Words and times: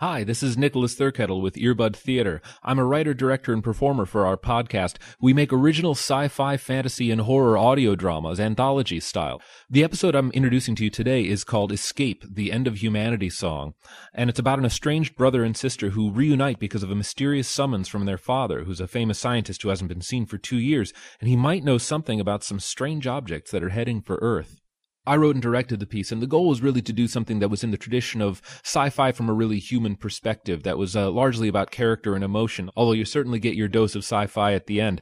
Hi, 0.00 0.22
this 0.22 0.44
is 0.44 0.56
Nicholas 0.56 0.94
Thurkettle 0.94 1.42
with 1.42 1.56
Earbud 1.56 1.96
Theater. 1.96 2.40
I'm 2.62 2.78
a 2.78 2.84
writer, 2.84 3.14
director, 3.14 3.52
and 3.52 3.64
performer 3.64 4.06
for 4.06 4.26
our 4.26 4.36
podcast. 4.36 4.94
We 5.20 5.32
make 5.32 5.52
original 5.52 5.90
sci-fi, 5.90 6.56
fantasy, 6.56 7.10
and 7.10 7.22
horror 7.22 7.58
audio 7.58 7.96
dramas, 7.96 8.38
anthology 8.38 9.00
style. 9.00 9.42
The 9.68 9.82
episode 9.82 10.14
I'm 10.14 10.30
introducing 10.30 10.76
to 10.76 10.84
you 10.84 10.90
today 10.90 11.26
is 11.26 11.42
called 11.42 11.72
Escape, 11.72 12.24
the 12.32 12.52
End 12.52 12.68
of 12.68 12.80
Humanity 12.80 13.28
Song, 13.28 13.74
and 14.14 14.30
it's 14.30 14.38
about 14.38 14.60
an 14.60 14.64
estranged 14.64 15.16
brother 15.16 15.42
and 15.42 15.56
sister 15.56 15.90
who 15.90 16.12
reunite 16.12 16.60
because 16.60 16.84
of 16.84 16.92
a 16.92 16.94
mysterious 16.94 17.48
summons 17.48 17.88
from 17.88 18.04
their 18.04 18.18
father, 18.18 18.62
who's 18.62 18.80
a 18.80 18.86
famous 18.86 19.18
scientist 19.18 19.62
who 19.62 19.70
hasn't 19.70 19.88
been 19.88 20.00
seen 20.00 20.26
for 20.26 20.38
two 20.38 20.58
years, 20.58 20.92
and 21.20 21.28
he 21.28 21.34
might 21.34 21.64
know 21.64 21.76
something 21.76 22.20
about 22.20 22.44
some 22.44 22.60
strange 22.60 23.08
objects 23.08 23.50
that 23.50 23.64
are 23.64 23.70
heading 23.70 24.00
for 24.00 24.20
Earth. 24.22 24.60
I 25.08 25.16
wrote 25.16 25.34
and 25.36 25.42
directed 25.42 25.80
the 25.80 25.86
piece, 25.86 26.12
and 26.12 26.20
the 26.20 26.26
goal 26.26 26.48
was 26.48 26.60
really 26.60 26.82
to 26.82 26.92
do 26.92 27.08
something 27.08 27.38
that 27.38 27.48
was 27.48 27.64
in 27.64 27.70
the 27.70 27.78
tradition 27.78 28.20
of 28.20 28.42
sci-fi 28.62 29.10
from 29.12 29.30
a 29.30 29.32
really 29.32 29.58
human 29.58 29.96
perspective, 29.96 30.64
that 30.64 30.76
was 30.76 30.94
uh, 30.94 31.10
largely 31.10 31.48
about 31.48 31.70
character 31.70 32.14
and 32.14 32.22
emotion, 32.22 32.68
although 32.76 32.92
you 32.92 33.06
certainly 33.06 33.38
get 33.38 33.54
your 33.54 33.68
dose 33.68 33.94
of 33.94 34.04
sci-fi 34.04 34.52
at 34.52 34.66
the 34.66 34.82
end 34.82 35.00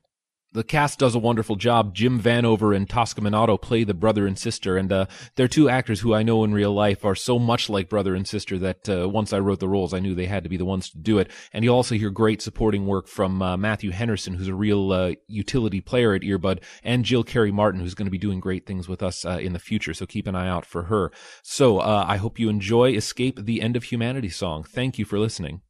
the 0.56 0.64
cast 0.64 0.98
does 0.98 1.14
a 1.14 1.18
wonderful 1.20 1.56
job. 1.56 1.94
Jim 1.94 2.20
Vanover 2.20 2.74
and 2.74 2.88
Tosca 2.88 3.20
Minato 3.20 3.60
play 3.60 3.84
the 3.84 3.94
brother 3.94 4.26
and 4.26 4.38
sister, 4.38 4.76
and 4.78 4.90
uh, 4.90 5.06
they're 5.34 5.48
two 5.48 5.68
actors 5.68 6.00
who 6.00 6.14
I 6.14 6.22
know 6.22 6.42
in 6.44 6.54
real 6.54 6.72
life 6.72 7.04
are 7.04 7.14
so 7.14 7.38
much 7.38 7.68
like 7.68 7.90
brother 7.90 8.14
and 8.14 8.26
sister 8.26 8.58
that 8.58 8.88
uh, 8.88 9.08
once 9.08 9.32
I 9.32 9.38
wrote 9.38 9.60
the 9.60 9.68
roles, 9.68 9.92
I 9.92 10.00
knew 10.00 10.14
they 10.14 10.26
had 10.26 10.44
to 10.44 10.48
be 10.48 10.56
the 10.56 10.64
ones 10.64 10.88
to 10.90 10.98
do 10.98 11.18
it. 11.18 11.30
And 11.52 11.62
you 11.62 11.70
also 11.70 11.94
hear 11.94 12.10
great 12.10 12.40
supporting 12.40 12.86
work 12.86 13.06
from 13.06 13.42
uh, 13.42 13.56
Matthew 13.58 13.90
Henderson, 13.90 14.34
who's 14.34 14.48
a 14.48 14.54
real 14.54 14.92
uh, 14.92 15.12
utility 15.28 15.82
player 15.82 16.14
at 16.14 16.22
Earbud, 16.22 16.62
and 16.82 17.04
Jill 17.04 17.22
Carey 17.22 17.52
Martin, 17.52 17.80
who's 17.80 17.94
going 17.94 18.06
to 18.06 18.10
be 18.10 18.18
doing 18.18 18.40
great 18.40 18.66
things 18.66 18.88
with 18.88 19.02
us 19.02 19.26
uh, 19.26 19.38
in 19.40 19.52
the 19.52 19.58
future. 19.58 19.92
So 19.92 20.06
keep 20.06 20.26
an 20.26 20.34
eye 20.34 20.48
out 20.48 20.64
for 20.64 20.84
her. 20.84 21.12
So 21.42 21.78
uh, 21.78 22.04
I 22.08 22.16
hope 22.16 22.38
you 22.38 22.48
enjoy 22.48 22.92
Escape 22.92 23.44
the 23.44 23.60
End 23.60 23.76
of 23.76 23.84
Humanity 23.84 24.30
song. 24.30 24.64
Thank 24.64 24.98
you 24.98 25.04
for 25.04 25.18
listening. 25.18 25.60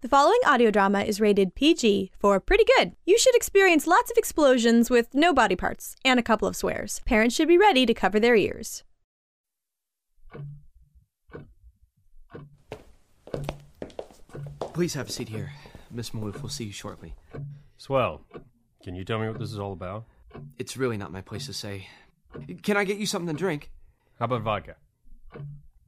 The 0.00 0.08
following 0.08 0.38
audio 0.46 0.70
drama 0.70 1.00
is 1.00 1.20
rated 1.20 1.56
PG 1.56 2.12
for 2.16 2.38
pretty 2.38 2.62
good. 2.76 2.92
You 3.04 3.18
should 3.18 3.34
experience 3.34 3.84
lots 3.84 4.12
of 4.12 4.16
explosions 4.16 4.90
with 4.90 5.12
no 5.12 5.32
body 5.34 5.56
parts 5.56 5.96
and 6.04 6.20
a 6.20 6.22
couple 6.22 6.46
of 6.46 6.54
swears. 6.54 7.00
Parents 7.04 7.34
should 7.34 7.48
be 7.48 7.58
ready 7.58 7.84
to 7.84 7.92
cover 7.92 8.20
their 8.20 8.36
ears. 8.36 8.84
Please 14.72 14.94
have 14.94 15.08
a 15.08 15.10
seat 15.10 15.30
here. 15.30 15.50
Miss 15.90 16.10
Maloof 16.10 16.42
will 16.42 16.48
see 16.48 16.66
you 16.66 16.72
shortly. 16.72 17.16
Swell. 17.76 18.20
Can 18.84 18.94
you 18.94 19.04
tell 19.04 19.18
me 19.18 19.26
what 19.28 19.40
this 19.40 19.52
is 19.52 19.58
all 19.58 19.72
about? 19.72 20.04
It's 20.60 20.76
really 20.76 20.96
not 20.96 21.10
my 21.10 21.22
place 21.22 21.46
to 21.46 21.52
say. 21.52 21.88
Can 22.62 22.76
I 22.76 22.84
get 22.84 22.98
you 22.98 23.06
something 23.06 23.34
to 23.34 23.36
drink? 23.36 23.72
How 24.20 24.26
about 24.26 24.42
vodka? 24.42 24.76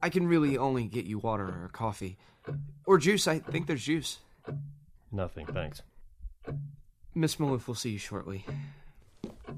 I 0.01 0.09
can 0.09 0.27
really 0.27 0.57
only 0.57 0.85
get 0.85 1.05
you 1.05 1.19
water 1.19 1.45
or 1.45 1.69
coffee. 1.71 2.17
Or 2.85 2.97
juice. 2.97 3.27
I 3.27 3.39
think 3.39 3.67
there's 3.67 3.83
juice. 3.83 4.19
Nothing, 5.11 5.45
thanks. 5.45 5.81
Miss 7.13 7.35
Maloof 7.35 7.67
will 7.67 7.75
see 7.75 7.91
you 7.91 7.97
shortly. 7.97 8.45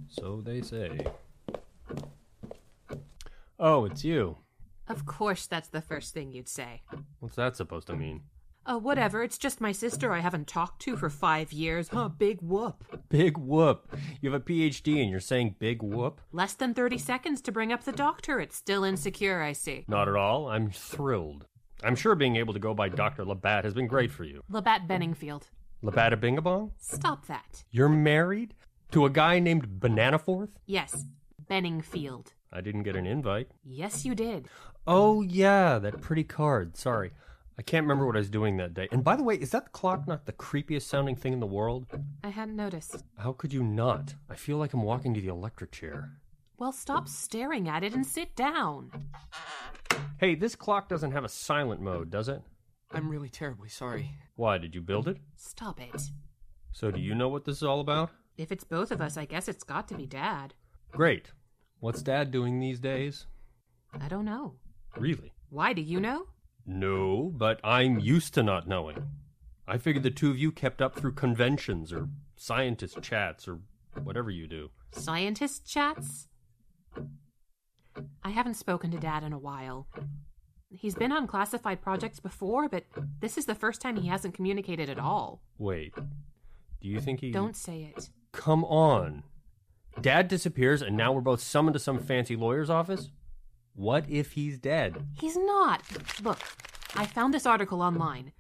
So 0.10 0.42
they 0.42 0.62
say. 0.62 1.00
Oh, 3.60 3.86
it's 3.86 4.04
you. 4.04 4.38
Of 4.90 5.06
course, 5.06 5.46
that's 5.46 5.70
the 5.70 5.82
first 5.82 6.14
thing 6.14 6.34
you'd 6.34 6.50
say. 6.50 6.82
What's 7.20 7.38
that 7.38 7.56
supposed 7.56 7.88
to 7.88 7.96
mean? 7.96 8.22
Oh, 8.66 8.78
whatever. 8.78 9.24
It's 9.24 9.38
just 9.38 9.60
my 9.60 9.72
sister 9.74 10.14
I 10.14 10.20
haven't 10.20 10.48
talked 10.48 10.82
to 10.84 10.96
for 10.96 11.10
five 11.10 11.52
years. 11.52 11.90
Huh, 11.90 12.08
big 12.10 12.42
whoop. 12.42 12.84
Big 13.10 13.38
whoop. 13.38 13.94
You 14.22 14.32
have 14.32 14.42
a 14.42 14.44
PhD 14.44 15.02
and 15.02 15.10
you're 15.10 15.20
saying 15.20 15.56
big 15.60 15.82
whoop? 15.84 16.22
Less 16.32 16.54
than 16.54 16.74
30 16.74 16.98
seconds 16.98 17.42
to 17.42 17.52
bring 17.52 17.74
up 17.74 17.84
the 17.84 17.92
doctor. 17.92 18.40
It's 18.40 18.56
still 18.56 18.84
insecure, 18.84 19.42
I 19.42 19.52
see. 19.52 19.84
Not 19.88 20.08
at 20.08 20.16
all. 20.16 20.48
I'm 20.48 20.72
thrilled. 20.72 21.46
I'm 21.84 21.96
sure 21.96 22.16
being 22.16 22.38
able 22.38 22.54
to 22.54 22.60
go 22.60 22.74
by 22.74 22.88
Dr. 22.88 23.26
Labatt 23.26 23.66
has 23.66 23.74
been 23.74 23.88
great 23.88 24.12
for 24.12 24.24
you. 24.24 24.44
Labatt 24.50 24.88
Benningfield. 24.88 25.44
Labatt 25.82 26.14
Bingabong? 26.22 26.72
Stop 26.78 27.28
that. 27.28 27.66
You're 27.72 27.90
married? 27.90 28.54
To 28.92 29.06
a 29.06 29.10
guy 29.10 29.40
named 29.40 29.68
Bananaforth? 29.82 30.52
Yes, 30.66 31.06
Benningfield. 31.50 32.28
I 32.54 32.62
didn't 32.62 32.84
get 32.84 32.96
an 32.96 33.06
invite. 33.06 33.50
Yes, 33.66 34.06
you 34.06 34.16
did. 34.16 34.48
Oh, 34.88 35.22
yeah, 35.22 35.80
that 35.80 36.00
pretty 36.00 36.24
card. 36.24 36.78
Sorry. 36.78 37.12
I 37.58 37.62
can't 37.62 37.84
remember 37.84 38.08
what 38.08 38.16
I 38.16 38.20
was 38.20 38.30
doing 38.30 38.58
that 38.58 38.74
day. 38.74 38.88
And 38.92 39.04
by 39.04 39.16
the 39.16 39.24
way, 39.24 39.36
is 39.36 39.52
that 39.52 39.72
clock 39.72 40.08
not 40.08 40.26
the 40.26 40.34
creepiest 40.34 40.84
sounding 40.84 41.16
thing 41.16 41.34
in 41.34 41.40
the 41.40 41.46
world? 41.46 41.86
I 42.24 42.30
hadn't 42.30 42.56
noticed. 42.56 43.04
How 43.18 43.34
could 43.34 43.54
you 43.54 43.64
not? 43.64 44.16
I 44.30 44.36
feel 44.36 44.58
like 44.58 44.74
I'm 44.74 44.82
walking 44.82 45.14
to 45.14 45.22
the 45.22 45.28
electric 45.28 45.72
chair. 45.72 46.18
Well, 46.58 46.72
stop 46.72 47.08
staring 47.08 47.68
at 47.70 47.84
it 47.84 47.94
and 47.94 48.06
sit 48.06 48.36
down. 48.36 48.92
Hey, 50.18 50.34
this 50.34 50.56
clock 50.56 50.90
doesn't 50.90 51.12
have 51.12 51.24
a 51.24 51.30
silent 51.30 51.82
mode, 51.82 52.10
does 52.10 52.28
it? 52.28 52.42
I'm 52.92 53.10
really 53.10 53.30
terribly 53.30 53.70
sorry. 53.70 54.10
Why, 54.36 54.58
did 54.58 54.74
you 54.74 54.82
build 54.82 55.08
it? 55.08 55.18
Stop 55.36 55.80
it. 55.80 56.02
So, 56.72 56.90
do 56.90 57.00
you 57.00 57.14
know 57.14 57.30
what 57.30 57.46
this 57.46 57.58
is 57.58 57.64
all 57.64 57.82
about? 57.82 58.10
If 58.38 58.52
it's 58.52 58.64
both 58.64 58.92
of 58.92 59.02
us, 59.02 59.16
I 59.18 59.26
guess 59.26 59.48
it's 59.48 59.64
got 59.64 59.88
to 59.90 59.96
be 59.96 60.06
Dad. 60.08 60.56
Great. 60.92 61.32
What's 61.80 62.02
Dad 62.02 62.32
doing 62.32 62.60
these 62.60 62.80
days? 62.80 63.28
I 64.00 64.08
don't 64.08 64.26
know. 64.26 64.56
Really? 64.98 65.34
Why 65.50 65.74
do 65.74 65.82
you 65.82 66.00
know? 66.00 66.28
No, 66.66 67.32
but 67.36 67.60
I'm 67.64 68.00
used 68.00 68.34
to 68.36 68.44
not 68.44 68.68
knowing. 68.68 69.08
I 69.68 69.78
figured 69.78 70.04
the 70.04 70.12
two 70.12 70.30
of 70.30 70.38
you 70.38 70.52
kept 70.52 70.82
up 70.82 70.96
through 70.96 71.14
conventions 71.14 71.92
or 71.92 72.10
scientist 72.36 73.02
chats 73.02 73.48
or 73.48 73.60
whatever 74.04 74.30
you 74.30 74.48
do. 74.48 74.70
Scientist 74.92 75.66
chats? 75.68 76.28
I 78.24 78.30
haven't 78.30 78.56
spoken 78.56 78.92
to 78.92 78.98
Dad 78.98 79.24
in 79.24 79.34
a 79.34 79.40
while. 79.40 79.88
He's 80.70 80.96
been 80.96 81.12
on 81.12 81.28
classified 81.28 81.82
projects 81.82 82.20
before, 82.20 82.68
but 82.68 82.86
this 83.20 83.38
is 83.38 83.46
the 83.46 83.56
first 83.56 83.80
time 83.82 83.96
he 83.96 84.08
hasn't 84.08 84.34
communicated 84.34 84.90
at 84.90 85.00
all. 85.00 85.42
Wait. 85.58 85.94
Do 85.96 86.88
you 86.88 87.00
think 87.00 87.20
he. 87.20 87.32
Don't 87.32 87.56
say 87.56 87.94
it. 87.96 88.10
Come 88.32 88.66
on. 88.66 89.24
Dad 90.02 90.28
disappears 90.28 90.82
and 90.82 90.98
now 90.98 91.12
we're 91.14 91.22
both 91.22 91.42
summoned 91.42 91.76
to 91.76 91.80
some 91.80 92.00
fancy 92.00 92.36
lawyer's 92.36 92.70
office? 92.70 93.10
What 93.76 94.10
if 94.10 94.34
he's 94.34 94.60
dead? 94.60 95.06
He's 95.20 95.36
not. 95.36 95.82
Look, 96.22 96.40
I 96.96 97.06
found 97.06 97.34
this 97.34 97.46
article 97.46 97.82
online. 97.82 98.32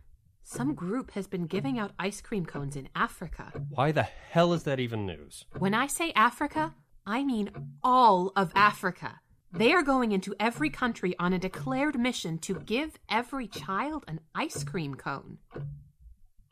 Some 0.44 0.76
group 0.76 1.12
has 1.12 1.26
been 1.26 1.48
giving 1.48 1.80
out 1.80 1.94
ice 1.98 2.22
cream 2.22 2.46
cones 2.46 2.76
in 2.76 2.90
Africa. 2.96 3.52
Why 3.70 3.92
the 3.92 4.04
hell 4.04 4.54
is 4.54 4.64
that 4.64 4.80
even 4.80 5.06
news? 5.06 5.46
When 5.58 5.74
I 5.74 5.88
say 5.88 6.12
Africa, 6.16 6.76
I 7.06 7.24
mean 7.24 7.50
all 7.84 8.32
of 8.36 8.52
Africa. 8.54 9.22
They 9.52 9.72
are 9.72 9.84
going 9.84 10.12
into 10.12 10.36
every 10.40 10.70
country 10.70 11.16
on 11.18 11.34
a 11.34 11.40
declared 11.40 11.98
mission 11.98 12.38
to 12.40 12.56
give 12.56 12.98
every 13.10 13.48
child 13.48 14.04
an 14.08 14.20
ice 14.36 14.64
cream 14.64 14.96
cone. 14.96 15.38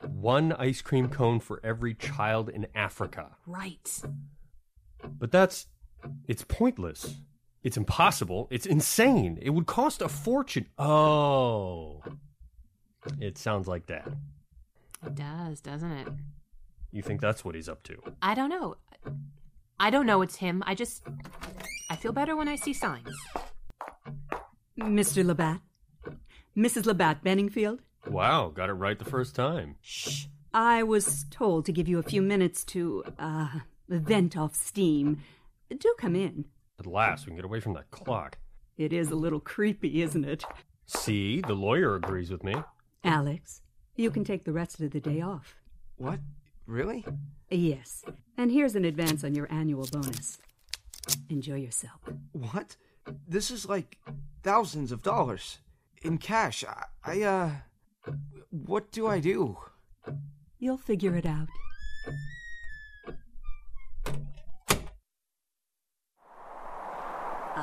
One 0.08 0.54
ice 0.54 0.82
cream 0.82 1.10
cone 1.10 1.40
for 1.40 1.60
every 1.64 1.94
child 1.94 2.50
in 2.50 2.68
Africa. 2.74 3.36
Right. 3.46 4.02
But 5.20 5.32
that's. 5.32 5.68
It's 6.28 6.44
pointless. 6.44 7.16
It's 7.64 7.78
impossible. 7.78 8.48
It's 8.50 8.66
insane. 8.66 9.38
It 9.42 9.52
would 9.52 9.68
cost 9.68 10.02
a 10.02 10.10
fortune. 10.10 10.66
Oh. 10.78 12.02
It 13.20 13.38
sounds 13.38 13.68
like 13.68 13.88
that. 13.88 14.08
It 15.06 15.16
does, 15.16 15.62
doesn't 15.62 15.92
it? 15.92 16.08
You 16.92 17.02
think 17.02 17.22
that's 17.22 17.46
what 17.46 17.56
he's 17.56 17.70
up 17.70 17.84
to? 17.84 17.98
I 18.22 18.34
don't 18.34 18.50
know. 18.50 18.76
I 19.80 19.90
don't 19.90 20.06
know 20.06 20.22
it's 20.22 20.36
him. 20.36 20.64
I 20.66 20.76
just. 20.76 21.04
I 21.90 21.96
feel 21.96 22.12
better 22.12 22.36
when 22.36 22.48
I 22.48 22.56
see 22.56 22.74
signs. 22.74 23.16
Mr. 24.80 25.26
Labatt? 25.26 25.62
Mrs. 26.56 26.86
Labatt 26.86 27.24
Benningfield? 27.24 27.80
Wow, 28.08 28.50
got 28.50 28.70
it 28.70 28.74
right 28.74 28.98
the 28.98 29.06
first 29.06 29.36
time. 29.36 29.76
Shh. 29.82 30.26
I 30.54 30.84
was 30.84 31.26
told 31.30 31.66
to 31.66 31.72
give 31.72 31.88
you 31.88 31.98
a 32.00 32.04
few 32.04 32.22
minutes 32.22 32.66
to, 32.66 33.04
uh, 33.18 33.60
vent 33.88 34.36
off 34.36 34.56
steam. 34.56 35.20
Do 35.70 35.94
come 35.98 36.16
in. 36.16 36.46
At 36.82 36.88
last, 36.88 37.28
we 37.28 37.30
can 37.30 37.36
get 37.36 37.46
away 37.46 37.60
from 37.60 37.74
that 37.76 37.92
clock. 37.92 38.40
It 38.76 38.92
is 38.92 39.12
a 39.12 39.16
little 39.16 39.40
creepy, 39.40 40.02
isn't 40.02 40.26
it? 40.26 40.44
See, 40.88 41.40
the 41.40 41.54
lawyer 41.54 41.94
agrees 41.94 42.32
with 42.32 42.44
me. 42.44 42.56
Alex, 43.04 43.62
you 43.96 44.10
can 44.10 44.24
take 44.24 44.46
the 44.46 44.52
rest 44.52 44.80
of 44.80 44.90
the 44.90 45.00
day 45.00 45.22
off. 45.22 45.62
What? 45.98 46.20
Really? 46.66 47.06
Yes. 47.52 48.04
And 48.36 48.52
here's 48.52 48.74
an 48.74 48.84
advance 48.84 49.24
on 49.24 49.36
your 49.36 49.48
annual 49.54 49.88
bonus. 49.92 50.40
Enjoy 51.30 51.58
yourself. 51.58 52.02
What? 52.32 52.78
This 53.28 53.52
is 53.52 53.70
like 53.70 54.00
thousands 54.42 54.92
of 54.92 55.04
dollars 55.04 55.60
in 56.02 56.18
cash. 56.18 56.64
I, 56.68 56.86
I 57.04 57.22
uh. 57.22 57.52
What 58.50 58.92
do 58.92 59.06
I 59.06 59.20
do? 59.20 59.56
You'll 60.58 60.78
figure 60.78 61.16
it 61.16 61.28
out. 61.28 61.48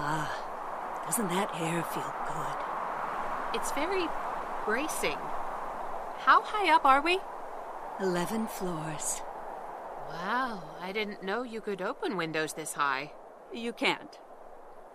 Ah, 0.00 1.02
doesn't 1.06 1.28
that 1.28 1.50
air 1.60 1.82
feel 1.82 2.14
good? 2.28 3.58
It's 3.60 3.72
very 3.72 4.06
bracing. 4.64 5.18
How 6.18 6.40
high 6.42 6.72
up 6.72 6.84
are 6.84 7.02
we? 7.02 7.18
Eleven 8.00 8.46
floors. 8.46 9.22
Wow, 10.08 10.62
I 10.80 10.92
didn't 10.92 11.24
know 11.24 11.42
you 11.42 11.60
could 11.60 11.82
open 11.82 12.16
windows 12.16 12.52
this 12.52 12.74
high. 12.74 13.12
You 13.52 13.72
can't. 13.72 14.16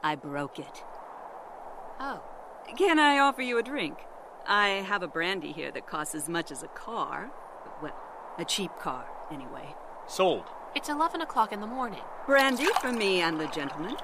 I 0.02 0.16
broke 0.16 0.58
it. 0.58 0.84
Oh. 2.00 2.24
Can 2.78 2.98
I 2.98 3.20
offer 3.20 3.42
you 3.42 3.58
a 3.58 3.64
drink? 3.64 3.98
I 4.48 4.68
have 4.88 5.04
a 5.04 5.08
brandy 5.08 5.52
here 5.52 5.72
that 5.72 5.86
costs 5.86 6.16
as 6.16 6.30
much 6.30 6.50
as 6.50 6.64
a 6.64 6.68
car. 6.68 7.30
Well, 7.82 7.96
a 8.38 8.46
cheap 8.46 8.72
car, 8.80 9.06
anyway. 9.30 9.76
Sold. 10.08 10.46
It's 10.76 10.88
11 10.88 11.20
o'clock 11.20 11.52
in 11.52 11.60
the 11.60 11.68
morning. 11.68 12.02
Brandy 12.26 12.68
for 12.80 12.94
me 12.94 13.20
and 13.20 13.38
the 13.38 13.48
gentleman. 13.48 13.98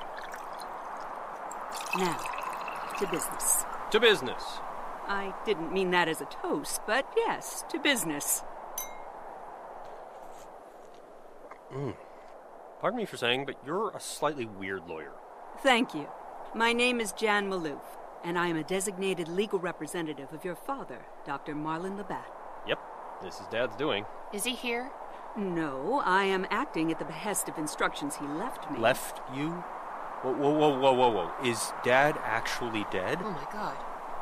Now, 1.99 2.17
to 2.97 3.07
business. 3.07 3.65
To 3.91 3.99
business. 3.99 4.41
I 5.05 5.33
didn't 5.45 5.73
mean 5.73 5.91
that 5.91 6.07
as 6.07 6.21
a 6.21 6.25
toast, 6.25 6.79
but 6.87 7.05
yes, 7.17 7.65
to 7.71 7.77
business. 7.77 8.39
Hmm. 11.73 11.91
Pardon 12.79 12.97
me 12.97 13.05
for 13.05 13.17
saying, 13.17 13.45
but 13.45 13.55
you're 13.65 13.89
a 13.89 13.99
slightly 13.99 14.45
weird 14.45 14.87
lawyer. 14.87 15.11
Thank 15.61 15.93
you. 15.93 16.07
My 16.55 16.71
name 16.71 17.01
is 17.01 17.11
Jan 17.11 17.49
Maloof, 17.49 17.81
and 18.23 18.39
I 18.39 18.47
am 18.47 18.55
a 18.55 18.63
designated 18.63 19.27
legal 19.27 19.59
representative 19.59 20.31
of 20.31 20.45
your 20.45 20.55
father, 20.55 20.99
Dr. 21.25 21.53
Marlon 21.53 21.97
Labatt. 21.97 22.31
Yep, 22.65 22.79
this 23.21 23.41
is 23.41 23.47
Dad's 23.47 23.75
doing. 23.75 24.05
Is 24.31 24.45
he 24.45 24.55
here? 24.55 24.89
No, 25.35 26.01
I 26.05 26.23
am 26.23 26.47
acting 26.49 26.91
at 26.91 26.99
the 26.99 27.05
behest 27.05 27.49
of 27.49 27.57
instructions 27.57 28.15
he 28.15 28.25
left 28.25 28.71
me. 28.71 28.79
Left 28.79 29.19
you? 29.35 29.63
Whoa, 30.21 30.33
whoa, 30.33 30.49
whoa, 30.49 30.79
whoa, 30.79 30.93
whoa, 30.93 31.09
whoa. 31.11 31.49
Is 31.49 31.71
Dad 31.83 32.19
actually 32.23 32.85
dead? 32.91 33.19
Oh 33.21 33.31
my 33.31 33.47
god. 33.53 33.77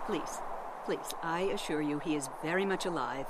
Please, 0.06 0.40
please, 0.86 1.14
I 1.24 1.42
assure 1.42 1.82
you 1.82 1.98
he 1.98 2.16
is 2.16 2.30
very 2.44 2.66
much 2.66 2.86
alive. 2.86 3.26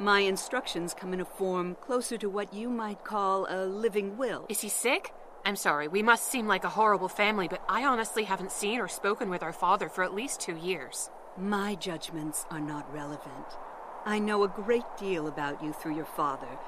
My 0.00 0.20
instructions 0.20 0.94
come 0.94 1.12
in 1.12 1.20
a 1.20 1.26
form 1.26 1.76
closer 1.82 2.16
to 2.16 2.30
what 2.30 2.54
you 2.54 2.70
might 2.70 3.04
call 3.04 3.46
a 3.50 3.66
living 3.66 4.16
will. 4.16 4.46
Is 4.48 4.62
he 4.62 4.70
sick? 4.70 5.12
I'm 5.44 5.56
sorry, 5.56 5.86
we 5.86 6.02
must 6.02 6.30
seem 6.30 6.46
like 6.46 6.64
a 6.64 6.70
horrible 6.70 7.08
family, 7.08 7.46
but 7.46 7.62
I 7.68 7.84
honestly 7.84 8.24
haven't 8.24 8.52
seen 8.52 8.80
or 8.80 8.88
spoken 8.88 9.28
with 9.28 9.42
our 9.42 9.52
father 9.52 9.88
for 9.88 10.02
at 10.02 10.14
least 10.14 10.40
two 10.40 10.56
years. 10.56 11.10
My 11.36 11.74
judgments 11.74 12.46
are 12.50 12.60
not 12.60 12.92
relevant. 12.92 13.58
I 14.06 14.18
know 14.18 14.44
a 14.44 14.48
great 14.48 14.96
deal 14.98 15.26
about 15.26 15.62
you 15.62 15.72
through 15.72 15.96
your 15.96 16.04
father, 16.04 16.58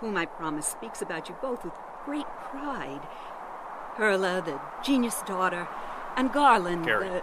whom 0.00 0.16
I 0.16 0.26
promise 0.26 0.66
speaks 0.66 1.02
about 1.02 1.28
you 1.28 1.36
both 1.42 1.64
with 1.64 1.74
great 2.04 2.26
pride. 2.50 3.02
Perla, 3.98 4.40
the 4.40 4.60
genius 4.84 5.22
daughter, 5.22 5.66
and 6.16 6.32
Garland, 6.32 6.84
Gary. 6.84 7.08
the. 7.08 7.22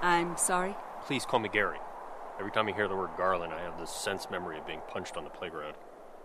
I'm 0.00 0.38
sorry? 0.38 0.74
Please 1.02 1.26
call 1.26 1.38
me 1.38 1.50
Gary. 1.50 1.76
Every 2.40 2.50
time 2.50 2.66
I 2.66 2.72
hear 2.72 2.88
the 2.88 2.96
word 2.96 3.10
Garland, 3.18 3.52
I 3.52 3.60
have 3.60 3.78
this 3.78 3.90
sense 3.90 4.30
memory 4.30 4.56
of 4.56 4.66
being 4.66 4.80
punched 4.88 5.18
on 5.18 5.24
the 5.24 5.30
playground. 5.30 5.74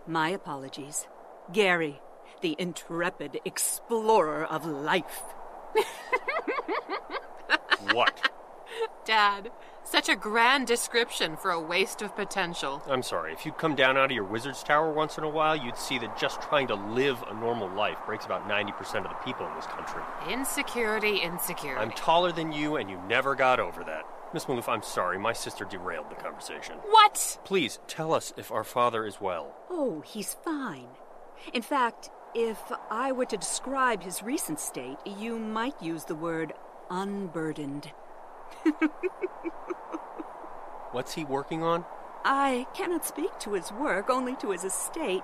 My 0.06 0.30
apologies. 0.30 1.06
Gary, 1.52 2.00
the 2.40 2.56
intrepid 2.58 3.40
explorer 3.44 4.44
of 4.46 4.64
life. 4.64 5.22
What? 7.92 8.30
Dad, 9.04 9.50
such 9.84 10.08
a 10.08 10.16
grand 10.16 10.66
description 10.66 11.36
for 11.36 11.50
a 11.50 11.60
waste 11.60 12.02
of 12.02 12.16
potential. 12.16 12.82
I'm 12.88 13.02
sorry. 13.02 13.32
If 13.32 13.44
you'd 13.46 13.58
come 13.58 13.74
down 13.74 13.96
out 13.96 14.06
of 14.06 14.10
your 14.12 14.24
wizard's 14.24 14.62
tower 14.62 14.92
once 14.92 15.18
in 15.18 15.24
a 15.24 15.28
while, 15.28 15.54
you'd 15.54 15.76
see 15.76 15.98
that 16.00 16.18
just 16.18 16.40
trying 16.42 16.66
to 16.68 16.74
live 16.74 17.22
a 17.28 17.34
normal 17.34 17.68
life 17.68 17.98
breaks 18.06 18.24
about 18.24 18.48
90% 18.48 19.04
of 19.04 19.04
the 19.04 19.24
people 19.24 19.46
in 19.46 19.54
this 19.54 19.66
country. 19.66 20.02
Insecurity, 20.30 21.18
insecurity. 21.18 21.80
I'm 21.80 21.90
taller 21.92 22.32
than 22.32 22.50
you, 22.52 22.76
and 22.76 22.90
you 22.90 22.98
never 23.08 23.34
got 23.34 23.60
over 23.60 23.84
that. 23.84 24.04
Miss 24.32 24.46
Maloof, 24.46 24.68
I'm 24.68 24.82
sorry. 24.82 25.18
My 25.18 25.32
sister 25.32 25.64
derailed 25.64 26.10
the 26.10 26.16
conversation. 26.16 26.76
what? 26.90 27.38
Please 27.44 27.78
tell 27.86 28.12
us 28.12 28.32
if 28.36 28.50
our 28.50 28.64
father 28.64 29.06
is 29.06 29.20
well. 29.20 29.54
Oh, 29.70 30.00
he's 30.04 30.34
fine. 30.34 30.88
In 31.52 31.62
fact, 31.62 32.10
if 32.34 32.58
I 32.90 33.12
were 33.12 33.26
to 33.26 33.36
describe 33.36 34.02
his 34.02 34.24
recent 34.24 34.58
state, 34.58 34.96
you 35.06 35.38
might 35.38 35.80
use 35.80 36.04
the 36.04 36.16
word 36.16 36.52
unburdened. 36.90 37.92
What's 40.92 41.14
he 41.14 41.24
working 41.24 41.62
on? 41.62 41.84
I 42.24 42.66
cannot 42.74 43.04
speak 43.04 43.38
to 43.40 43.52
his 43.52 43.70
work, 43.72 44.08
only 44.08 44.36
to 44.36 44.50
his 44.50 44.64
estate. 44.64 45.22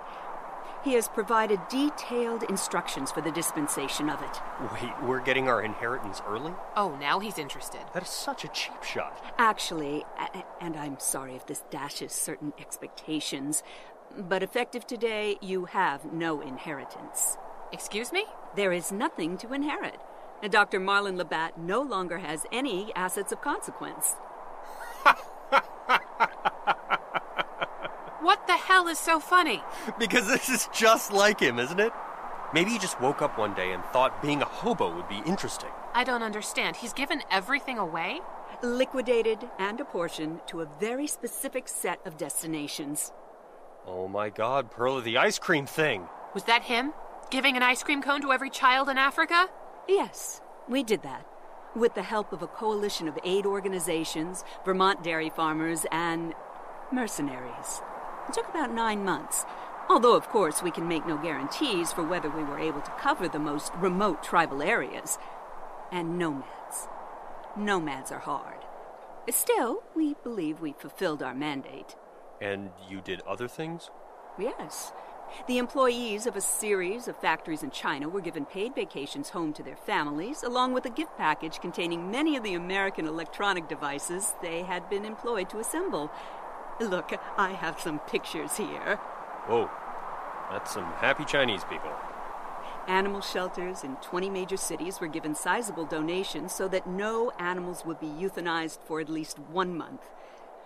He 0.84 0.94
has 0.94 1.08
provided 1.08 1.60
detailed 1.68 2.42
instructions 2.44 3.12
for 3.12 3.20
the 3.20 3.30
dispensation 3.30 4.08
of 4.08 4.22
it. 4.22 4.40
Wait, 4.72 4.92
we're 5.02 5.20
getting 5.20 5.48
our 5.48 5.62
inheritance 5.62 6.22
early? 6.26 6.54
Oh, 6.74 6.96
now 6.98 7.18
he's 7.18 7.38
interested. 7.38 7.80
That 7.92 8.02
is 8.02 8.08
such 8.08 8.44
a 8.44 8.48
cheap 8.48 8.82
shot. 8.82 9.22
Actually, 9.38 10.04
and 10.60 10.76
I'm 10.76 10.98
sorry 10.98 11.36
if 11.36 11.46
this 11.46 11.62
dashes 11.70 12.12
certain 12.12 12.54
expectations, 12.58 13.62
but 14.16 14.42
effective 14.42 14.86
today, 14.86 15.36
you 15.42 15.66
have 15.66 16.12
no 16.12 16.40
inheritance. 16.40 17.36
Excuse 17.72 18.10
me? 18.10 18.24
There 18.56 18.72
is 18.72 18.90
nothing 18.90 19.36
to 19.38 19.52
inherit. 19.52 20.00
Dr. 20.48 20.80
Marlon 20.80 21.16
Labatt 21.16 21.58
no 21.58 21.82
longer 21.82 22.18
has 22.18 22.46
any 22.50 22.92
assets 22.94 23.32
of 23.32 23.40
consequence. 23.40 24.16
What 28.20 28.46
the 28.46 28.52
hell 28.52 28.86
is 28.86 28.98
so 28.98 29.18
funny? 29.18 29.62
Because 29.98 30.26
this 30.26 30.50
is 30.50 30.68
just 30.74 31.10
like 31.10 31.40
him, 31.40 31.58
isn't 31.58 31.80
it? 31.80 31.90
Maybe 32.52 32.70
he 32.70 32.78
just 32.78 33.00
woke 33.00 33.22
up 33.22 33.38
one 33.38 33.54
day 33.54 33.72
and 33.72 33.82
thought 33.86 34.20
being 34.20 34.42
a 34.42 34.44
hobo 34.44 34.94
would 34.94 35.08
be 35.08 35.22
interesting. 35.24 35.70
I 35.94 36.04
don't 36.04 36.22
understand. 36.22 36.76
He's 36.76 36.92
given 36.92 37.22
everything 37.30 37.78
away? 37.78 38.20
Liquidated 38.62 39.48
and 39.58 39.80
apportioned 39.80 40.40
to 40.48 40.60
a 40.60 40.68
very 40.78 41.06
specific 41.06 41.66
set 41.66 42.06
of 42.06 42.18
destinations. 42.18 43.10
Oh 43.86 44.06
my 44.06 44.28
god, 44.28 44.70
Perla 44.70 45.00
the 45.00 45.16
ice 45.16 45.38
cream 45.38 45.64
thing. 45.64 46.06
Was 46.34 46.44
that 46.44 46.64
him? 46.64 46.92
Giving 47.30 47.56
an 47.56 47.62
ice 47.62 47.82
cream 47.82 48.02
cone 48.02 48.20
to 48.20 48.32
every 48.32 48.50
child 48.50 48.90
in 48.90 48.98
Africa? 48.98 49.48
Yes, 49.90 50.40
we 50.68 50.84
did 50.84 51.02
that. 51.02 51.26
With 51.74 51.94
the 51.94 52.04
help 52.04 52.32
of 52.32 52.42
a 52.42 52.46
coalition 52.46 53.08
of 53.08 53.18
aid 53.24 53.44
organizations, 53.44 54.44
Vermont 54.64 55.02
dairy 55.02 55.30
farmers, 55.30 55.84
and 55.90 56.32
mercenaries. 56.92 57.82
It 58.28 58.34
took 58.34 58.48
about 58.48 58.72
nine 58.72 59.04
months. 59.04 59.44
Although, 59.88 60.14
of 60.14 60.28
course, 60.28 60.62
we 60.62 60.70
can 60.70 60.86
make 60.86 61.08
no 61.08 61.16
guarantees 61.16 61.92
for 61.92 62.04
whether 62.04 62.30
we 62.30 62.44
were 62.44 62.60
able 62.60 62.80
to 62.82 62.90
cover 63.00 63.26
the 63.26 63.40
most 63.40 63.72
remote 63.74 64.22
tribal 64.22 64.62
areas. 64.62 65.18
And 65.90 66.16
nomads. 66.16 66.86
Nomads 67.56 68.12
are 68.12 68.20
hard. 68.20 68.64
Still, 69.28 69.82
we 69.96 70.14
believe 70.22 70.60
we 70.60 70.72
fulfilled 70.72 71.20
our 71.20 71.34
mandate. 71.34 71.96
And 72.40 72.70
you 72.88 73.00
did 73.00 73.22
other 73.22 73.48
things? 73.48 73.90
Yes. 74.38 74.92
The 75.46 75.58
employees 75.58 76.26
of 76.26 76.36
a 76.36 76.40
series 76.40 77.08
of 77.08 77.16
factories 77.16 77.62
in 77.62 77.70
China 77.70 78.08
were 78.08 78.20
given 78.20 78.44
paid 78.44 78.74
vacations 78.74 79.30
home 79.30 79.52
to 79.54 79.62
their 79.62 79.76
families, 79.76 80.42
along 80.42 80.72
with 80.72 80.84
a 80.86 80.90
gift 80.90 81.16
package 81.16 81.60
containing 81.60 82.10
many 82.10 82.36
of 82.36 82.42
the 82.42 82.54
American 82.54 83.06
electronic 83.06 83.68
devices 83.68 84.34
they 84.42 84.62
had 84.62 84.88
been 84.90 85.04
employed 85.04 85.48
to 85.50 85.58
assemble. 85.58 86.10
Look, 86.80 87.12
I 87.36 87.50
have 87.50 87.80
some 87.80 87.98
pictures 88.00 88.56
here. 88.56 88.96
Whoa, 89.46 89.70
that's 90.50 90.72
some 90.72 90.84
happy 90.84 91.24
Chinese 91.24 91.64
people. 91.64 91.90
Animal 92.86 93.20
shelters 93.20 93.84
in 93.84 93.96
20 93.96 94.30
major 94.30 94.56
cities 94.56 95.00
were 95.00 95.06
given 95.06 95.34
sizable 95.34 95.84
donations 95.84 96.52
so 96.52 96.66
that 96.68 96.86
no 96.86 97.30
animals 97.38 97.84
would 97.84 98.00
be 98.00 98.06
euthanized 98.06 98.78
for 98.84 99.00
at 99.00 99.08
least 99.08 99.38
one 99.38 99.76
month. 99.76 100.02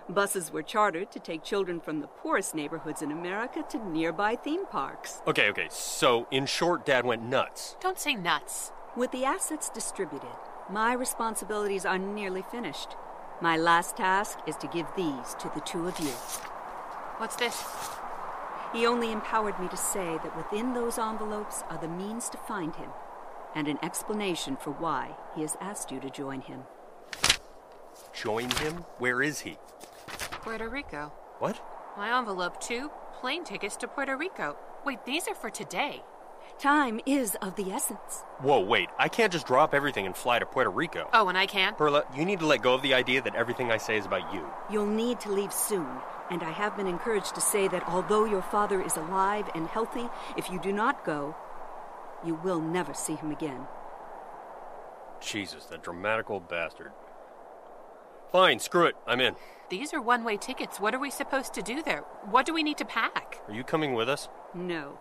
Buses 0.08 0.52
were 0.52 0.62
chartered 0.62 1.10
to 1.12 1.18
take 1.18 1.42
children 1.42 1.80
from 1.80 2.00
the 2.00 2.06
poorest 2.06 2.54
neighborhoods 2.54 3.00
in 3.00 3.10
America 3.10 3.64
to 3.70 3.78
nearby 3.88 4.36
theme 4.36 4.66
parks. 4.66 5.22
Okay, 5.26 5.48
okay, 5.48 5.66
so 5.70 6.26
in 6.30 6.44
short, 6.44 6.84
Dad 6.84 7.06
went 7.06 7.22
nuts. 7.22 7.76
Don't 7.80 7.98
say 7.98 8.14
nuts. 8.14 8.70
With 8.94 9.12
the 9.12 9.24
assets 9.24 9.70
distributed, 9.70 10.28
my 10.68 10.92
responsibilities 10.92 11.86
are 11.86 11.98
nearly 11.98 12.42
finished. 12.42 12.96
My 13.40 13.56
last 13.56 13.96
task 13.96 14.38
is 14.46 14.56
to 14.58 14.66
give 14.66 14.86
these 14.94 15.34
to 15.40 15.50
the 15.54 15.62
two 15.62 15.88
of 15.88 15.98
you. 15.98 16.12
What's 17.16 17.36
this? 17.36 17.64
He 18.74 18.86
only 18.86 19.10
empowered 19.10 19.58
me 19.58 19.68
to 19.68 19.76
say 19.76 20.18
that 20.22 20.36
within 20.36 20.74
those 20.74 20.98
envelopes 20.98 21.62
are 21.70 21.78
the 21.78 21.88
means 21.88 22.28
to 22.28 22.36
find 22.36 22.76
him, 22.76 22.90
and 23.54 23.68
an 23.68 23.78
explanation 23.82 24.56
for 24.56 24.72
why 24.72 25.16
he 25.34 25.40
has 25.40 25.56
asked 25.62 25.90
you 25.90 25.98
to 26.00 26.10
join 26.10 26.42
him. 26.42 26.64
Join 28.12 28.50
him? 28.50 28.84
Where 28.98 29.22
is 29.22 29.40
he? 29.40 29.56
Puerto 30.44 30.68
Rico. 30.68 31.10
What? 31.38 31.58
My 31.96 32.18
envelope, 32.18 32.60
too. 32.60 32.90
Plane 33.18 33.44
tickets 33.44 33.76
to 33.76 33.88
Puerto 33.88 34.14
Rico. 34.14 34.56
Wait, 34.84 35.06
these 35.06 35.26
are 35.26 35.34
for 35.34 35.48
today. 35.48 36.02
Time 36.58 37.00
is 37.06 37.34
of 37.36 37.56
the 37.56 37.72
essence. 37.72 38.24
Whoa, 38.40 38.60
wait, 38.60 38.90
I 38.98 39.08
can't 39.08 39.32
just 39.32 39.46
drop 39.46 39.72
everything 39.72 40.04
and 40.04 40.14
fly 40.14 40.38
to 40.38 40.44
Puerto 40.44 40.68
Rico. 40.68 41.08
Oh, 41.14 41.28
and 41.28 41.38
I 41.38 41.46
can't? 41.46 41.78
Perla, 41.78 42.04
you 42.14 42.26
need 42.26 42.40
to 42.40 42.46
let 42.46 42.60
go 42.60 42.74
of 42.74 42.82
the 42.82 42.92
idea 42.92 43.22
that 43.22 43.34
everything 43.34 43.70
I 43.70 43.78
say 43.78 43.96
is 43.96 44.04
about 44.04 44.34
you. 44.34 44.46
You'll 44.70 44.84
need 44.84 45.18
to 45.20 45.32
leave 45.32 45.52
soon, 45.52 45.88
and 46.30 46.42
I 46.42 46.50
have 46.50 46.76
been 46.76 46.86
encouraged 46.86 47.34
to 47.36 47.40
say 47.40 47.66
that 47.68 47.88
although 47.88 48.26
your 48.26 48.42
father 48.42 48.82
is 48.82 48.98
alive 48.98 49.48
and 49.54 49.66
healthy, 49.66 50.10
if 50.36 50.50
you 50.50 50.60
do 50.60 50.72
not 50.72 51.06
go, 51.06 51.34
you 52.22 52.34
will 52.34 52.60
never 52.60 52.92
see 52.92 53.14
him 53.14 53.30
again. 53.30 53.66
Jesus, 55.22 55.64
that 55.66 55.82
dramatic 55.82 56.28
old 56.28 56.50
bastard. 56.50 56.92
Fine, 58.34 58.58
screw 58.58 58.86
it, 58.86 58.96
I'm 59.06 59.20
in. 59.20 59.36
These 59.70 59.94
are 59.94 60.02
one 60.02 60.24
way 60.24 60.36
tickets. 60.36 60.80
What 60.80 60.92
are 60.92 60.98
we 60.98 61.10
supposed 61.10 61.54
to 61.54 61.62
do 61.62 61.84
there? 61.84 62.00
What 62.28 62.46
do 62.46 62.52
we 62.52 62.64
need 62.64 62.78
to 62.78 62.84
pack? 62.84 63.40
Are 63.46 63.54
you 63.54 63.62
coming 63.62 63.94
with 63.94 64.08
us? 64.08 64.28
No. 64.52 64.98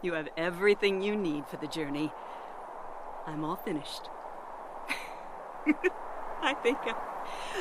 You 0.00 0.14
have 0.14 0.30
everything 0.38 1.02
you 1.02 1.14
need 1.14 1.46
for 1.46 1.58
the 1.58 1.66
journey. 1.66 2.10
I'm 3.26 3.44
all 3.44 3.56
finished. 3.56 4.08
I 6.42 6.54
think 6.62 6.78
I, 6.80 6.94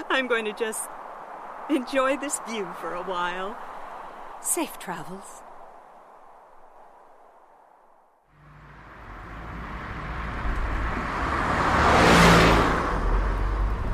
I'm 0.09 0.27
going 0.27 0.45
to 0.45 0.53
just 0.53 0.89
Enjoy 1.71 2.17
this 2.17 2.39
view 2.49 2.67
for 2.81 2.93
a 2.93 3.03
while. 3.03 3.55
Safe 4.41 4.77
travels. 4.77 5.41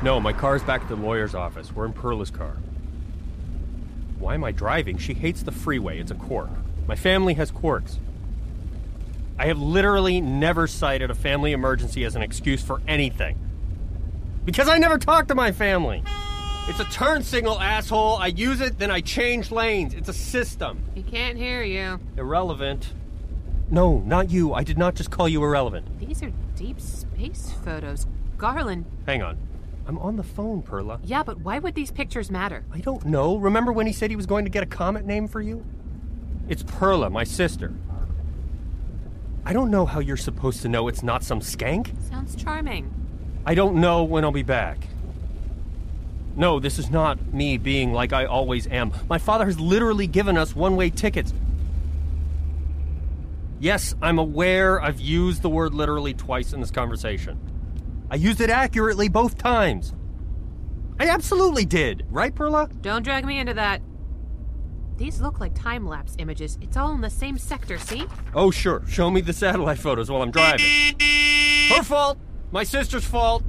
No, 0.08 0.18
my 0.18 0.32
car's 0.32 0.62
back 0.62 0.80
at 0.80 0.88
the 0.88 0.96
lawyer's 0.96 1.34
office. 1.34 1.70
We're 1.70 1.84
in 1.84 1.92
Perla's 1.92 2.30
car. 2.30 2.56
Why 4.18 4.32
am 4.32 4.42
I 4.42 4.52
driving? 4.52 4.96
She 4.96 5.12
hates 5.12 5.42
the 5.42 5.52
freeway. 5.52 5.98
It's 5.98 6.10
a 6.10 6.14
quirk. 6.14 6.48
My 6.86 6.96
family 6.96 7.34
has 7.34 7.50
quirks. 7.50 7.98
I 9.38 9.48
have 9.48 9.58
literally 9.58 10.22
never 10.22 10.66
cited 10.66 11.10
a 11.10 11.14
family 11.14 11.52
emergency 11.52 12.06
as 12.06 12.16
an 12.16 12.22
excuse 12.22 12.62
for 12.62 12.80
anything. 12.88 13.38
Because 14.46 14.66
I 14.66 14.78
never 14.78 14.96
talk 14.96 15.28
to 15.28 15.34
my 15.34 15.52
family. 15.52 16.02
It's 16.68 16.80
a 16.80 16.84
turn 16.84 17.22
signal, 17.22 17.60
asshole. 17.60 18.16
I 18.16 18.28
use 18.28 18.62
it, 18.62 18.78
then 18.78 18.90
I 18.90 19.02
change 19.02 19.50
lanes. 19.50 19.92
It's 19.92 20.08
a 20.08 20.14
system. 20.14 20.84
He 20.94 21.02
can't 21.02 21.36
hear 21.36 21.62
you. 21.62 22.00
Irrelevant. 22.16 22.94
No, 23.68 23.98
not 23.98 24.30
you. 24.30 24.54
I 24.54 24.64
did 24.64 24.78
not 24.78 24.94
just 24.94 25.10
call 25.10 25.28
you 25.28 25.44
irrelevant. 25.44 25.98
These 26.00 26.22
are 26.22 26.32
deep 26.56 26.80
space 26.80 27.52
photos. 27.62 28.06
Garland. 28.38 28.86
Hang 29.04 29.20
on. 29.20 29.47
I'm 29.88 29.98
on 29.98 30.16
the 30.16 30.22
phone, 30.22 30.60
Perla. 30.60 31.00
Yeah, 31.02 31.22
but 31.22 31.40
why 31.40 31.58
would 31.58 31.74
these 31.74 31.90
pictures 31.90 32.30
matter? 32.30 32.62
I 32.70 32.80
don't 32.80 33.06
know. 33.06 33.36
Remember 33.36 33.72
when 33.72 33.86
he 33.86 33.92
said 33.94 34.10
he 34.10 34.16
was 34.16 34.26
going 34.26 34.44
to 34.44 34.50
get 34.50 34.62
a 34.62 34.66
comet 34.66 35.06
name 35.06 35.26
for 35.26 35.40
you? 35.40 35.64
It's 36.46 36.62
Perla, 36.62 37.08
my 37.08 37.24
sister. 37.24 37.72
I 39.46 39.54
don't 39.54 39.70
know 39.70 39.86
how 39.86 40.00
you're 40.00 40.18
supposed 40.18 40.60
to 40.60 40.68
know 40.68 40.88
it's 40.88 41.02
not 41.02 41.24
some 41.24 41.40
skank. 41.40 41.90
Sounds 42.10 42.36
charming. 42.36 42.92
I 43.46 43.54
don't 43.54 43.76
know 43.76 44.04
when 44.04 44.24
I'll 44.24 44.30
be 44.30 44.42
back. 44.42 44.76
No, 46.36 46.60
this 46.60 46.78
is 46.78 46.90
not 46.90 47.32
me 47.32 47.56
being 47.56 47.94
like 47.94 48.12
I 48.12 48.26
always 48.26 48.66
am. 48.66 48.92
My 49.08 49.16
father 49.16 49.46
has 49.46 49.58
literally 49.58 50.06
given 50.06 50.36
us 50.36 50.54
one 50.54 50.76
way 50.76 50.90
tickets. 50.90 51.32
Yes, 53.58 53.94
I'm 54.02 54.18
aware 54.18 54.82
I've 54.82 55.00
used 55.00 55.40
the 55.40 55.48
word 55.48 55.72
literally 55.72 56.12
twice 56.12 56.52
in 56.52 56.60
this 56.60 56.70
conversation. 56.70 57.38
I 58.10 58.16
used 58.16 58.40
it 58.40 58.50
accurately 58.50 59.08
both 59.08 59.36
times. 59.36 59.94
I 60.98 61.08
absolutely 61.08 61.64
did, 61.64 62.06
right, 62.10 62.34
Perla? 62.34 62.68
Don't 62.80 63.02
drag 63.02 63.24
me 63.24 63.38
into 63.38 63.54
that. 63.54 63.82
These 64.96 65.20
look 65.20 65.38
like 65.38 65.54
time 65.54 65.86
lapse 65.86 66.16
images. 66.18 66.58
It's 66.60 66.76
all 66.76 66.92
in 66.92 67.00
the 67.00 67.10
same 67.10 67.38
sector, 67.38 67.78
see? 67.78 68.06
Oh, 68.34 68.50
sure. 68.50 68.82
Show 68.88 69.10
me 69.10 69.20
the 69.20 69.32
satellite 69.32 69.78
photos 69.78 70.10
while 70.10 70.22
I'm 70.22 70.32
driving. 70.32 70.66
Her 71.68 71.84
fault. 71.84 72.18
My 72.50 72.64
sister's 72.64 73.04
fault. 73.04 73.44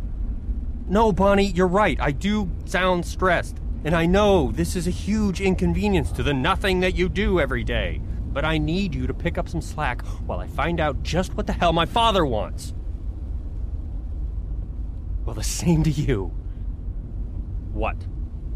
No, 0.87 1.11
Bonnie, 1.11 1.47
you're 1.47 1.67
right. 1.67 1.99
I 1.99 2.11
do 2.11 2.51
sound 2.65 3.05
stressed. 3.05 3.57
And 3.83 3.95
I 3.95 4.05
know 4.05 4.51
this 4.51 4.75
is 4.75 4.85
a 4.85 4.91
huge 4.91 5.41
inconvenience 5.41 6.11
to 6.11 6.23
the 6.23 6.33
nothing 6.33 6.81
that 6.81 6.95
you 6.95 7.09
do 7.09 7.39
every 7.39 7.63
day. 7.63 8.01
But 8.31 8.45
I 8.45 8.59
need 8.59 8.93
you 8.93 9.07
to 9.07 9.13
pick 9.13 9.39
up 9.39 9.49
some 9.49 9.61
slack 9.61 10.05
while 10.27 10.39
I 10.39 10.47
find 10.47 10.79
out 10.79 11.01
just 11.01 11.33
what 11.35 11.47
the 11.47 11.53
hell 11.53 11.73
my 11.73 11.87
father 11.87 12.25
wants. 12.25 12.75
Well, 15.29 15.36
the 15.36 15.43
same 15.43 15.83
to 15.83 15.91
you. 15.91 16.31
What? 17.71 17.95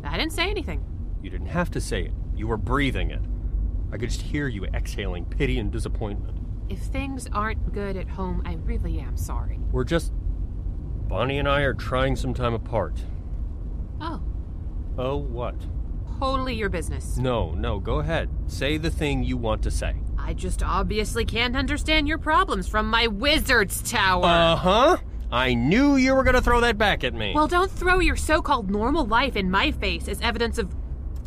I 0.03 0.17
didn't 0.17 0.31
say 0.33 0.49
anything. 0.49 0.83
You 1.21 1.29
didn't 1.29 1.45
have 1.45 1.69
to 1.69 1.79
say 1.79 2.01
it. 2.05 2.13
You 2.35 2.47
were 2.47 2.57
breathing 2.57 3.11
it. 3.11 3.21
I 3.91 3.97
could 3.97 4.09
just 4.09 4.23
hear 4.23 4.47
you 4.47 4.65
exhaling 4.65 5.25
pity 5.25 5.59
and 5.59 5.71
disappointment. 5.71 6.35
If 6.69 6.79
things 6.79 7.27
aren't 7.31 7.73
good 7.73 7.95
at 7.95 8.09
home, 8.09 8.41
I 8.43 8.53
really 8.55 8.99
am 8.99 9.15
sorry. 9.17 9.59
We're 9.71 9.83
just. 9.83 10.13
Bonnie 11.07 11.37
and 11.37 11.47
I 11.47 11.61
are 11.61 11.75
trying 11.75 12.15
some 12.15 12.33
time 12.33 12.55
apart. 12.55 12.99
Oh, 14.01 14.23
Oh, 14.97 15.17
what? 15.17 15.53
totally 16.19 16.55
your 16.55 16.69
business. 16.69 17.17
No, 17.17 17.51
no, 17.51 17.77
go 17.79 17.99
ahead. 17.99 18.29
Say 18.47 18.77
the 18.77 18.89
thing 18.89 19.23
you 19.23 19.37
want 19.37 19.61
to 19.61 19.69
say. 19.69 19.97
I 20.17 20.33
just 20.33 20.63
obviously 20.63 21.23
can't 21.23 21.55
understand 21.55 22.07
your 22.07 22.17
problems 22.17 22.67
from 22.67 22.89
my 22.89 23.05
wizard's 23.05 23.79
tower. 23.91 24.25
Uh 24.25 24.55
huh. 24.55 24.97
I 25.33 25.55
knew 25.55 25.95
you 25.95 26.13
were 26.13 26.23
gonna 26.23 26.43
throw 26.43 26.61
that 26.61 26.77
back 26.77 27.03
at 27.03 27.15
me. 27.15 27.33
Well, 27.33 27.47
don't 27.47 27.71
throw 27.71 27.97
your 27.97 28.15
so 28.15 28.39
called 28.39 28.69
normal 28.69 29.03
life 29.03 29.35
in 29.35 29.49
my 29.49 29.71
face 29.71 30.07
as 30.07 30.21
evidence 30.21 30.59
of 30.59 30.71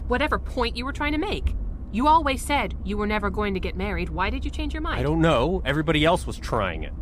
whatever 0.06 0.38
point 0.38 0.76
you 0.76 0.84
were 0.84 0.92
trying 0.92 1.10
to 1.10 1.18
make. 1.18 1.56
You 1.90 2.06
always 2.06 2.40
said 2.40 2.76
you 2.84 2.96
were 2.96 3.08
never 3.08 3.30
going 3.30 3.54
to 3.54 3.60
get 3.60 3.76
married. 3.76 4.08
Why 4.10 4.30
did 4.30 4.44
you 4.44 4.50
change 4.52 4.72
your 4.72 4.80
mind? 4.80 5.00
I 5.00 5.02
don't 5.02 5.20
know. 5.20 5.60
Everybody 5.64 6.04
else 6.04 6.24
was 6.24 6.38
trying 6.38 6.84
it. 6.84 6.92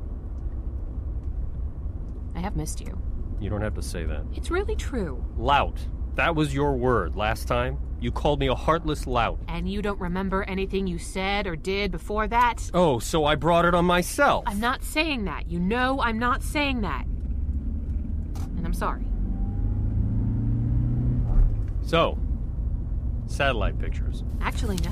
I 2.35 2.41
have 2.41 2.57
missed 2.57 2.81
you. 2.81 2.99
You 3.39 3.51
don't 3.51 3.61
have 3.61 3.75
to 3.75 3.83
say 3.83 4.05
that. 4.05 4.23
It's 4.33 4.51
really 4.51 4.75
true. 4.75 5.23
Lout. 5.37 5.87
That 6.15 6.35
was 6.35 6.55
your 6.55 6.73
word 6.73 7.17
last 7.17 7.47
time. 7.47 7.77
You 8.05 8.13
called 8.13 8.39
me 8.39 8.49
a 8.49 8.55
heartless 8.55 9.07
lout. 9.07 9.41
And 9.49 9.67
you 9.67 9.81
don't 9.81 9.99
remember 9.99 10.43
anything 10.43 10.87
you 10.87 10.99
said 10.99 11.47
or 11.47 11.57
did 11.57 11.91
before 11.91 12.29
that? 12.29 12.71
Oh, 12.75 12.99
so 12.99 13.25
I 13.25 13.35
brought 13.35 13.65
it 13.65 13.75
on 13.75 13.87
myself. 13.87 14.45
I'm 14.47 14.61
not 14.61 14.85
saying 14.85 15.25
that. 15.25 15.51
You 15.51 15.59
know 15.59 16.03
I'm 16.03 16.19
not 16.19 16.43
saying 16.43 16.83
that. 16.83 17.07
And 17.07 18.67
I'm 18.67 18.75
sorry. 18.75 19.07
So, 21.81 22.19
satellite 23.27 23.79
pictures. 23.79 24.23
Actually, 24.43 24.77
no. 24.85 24.91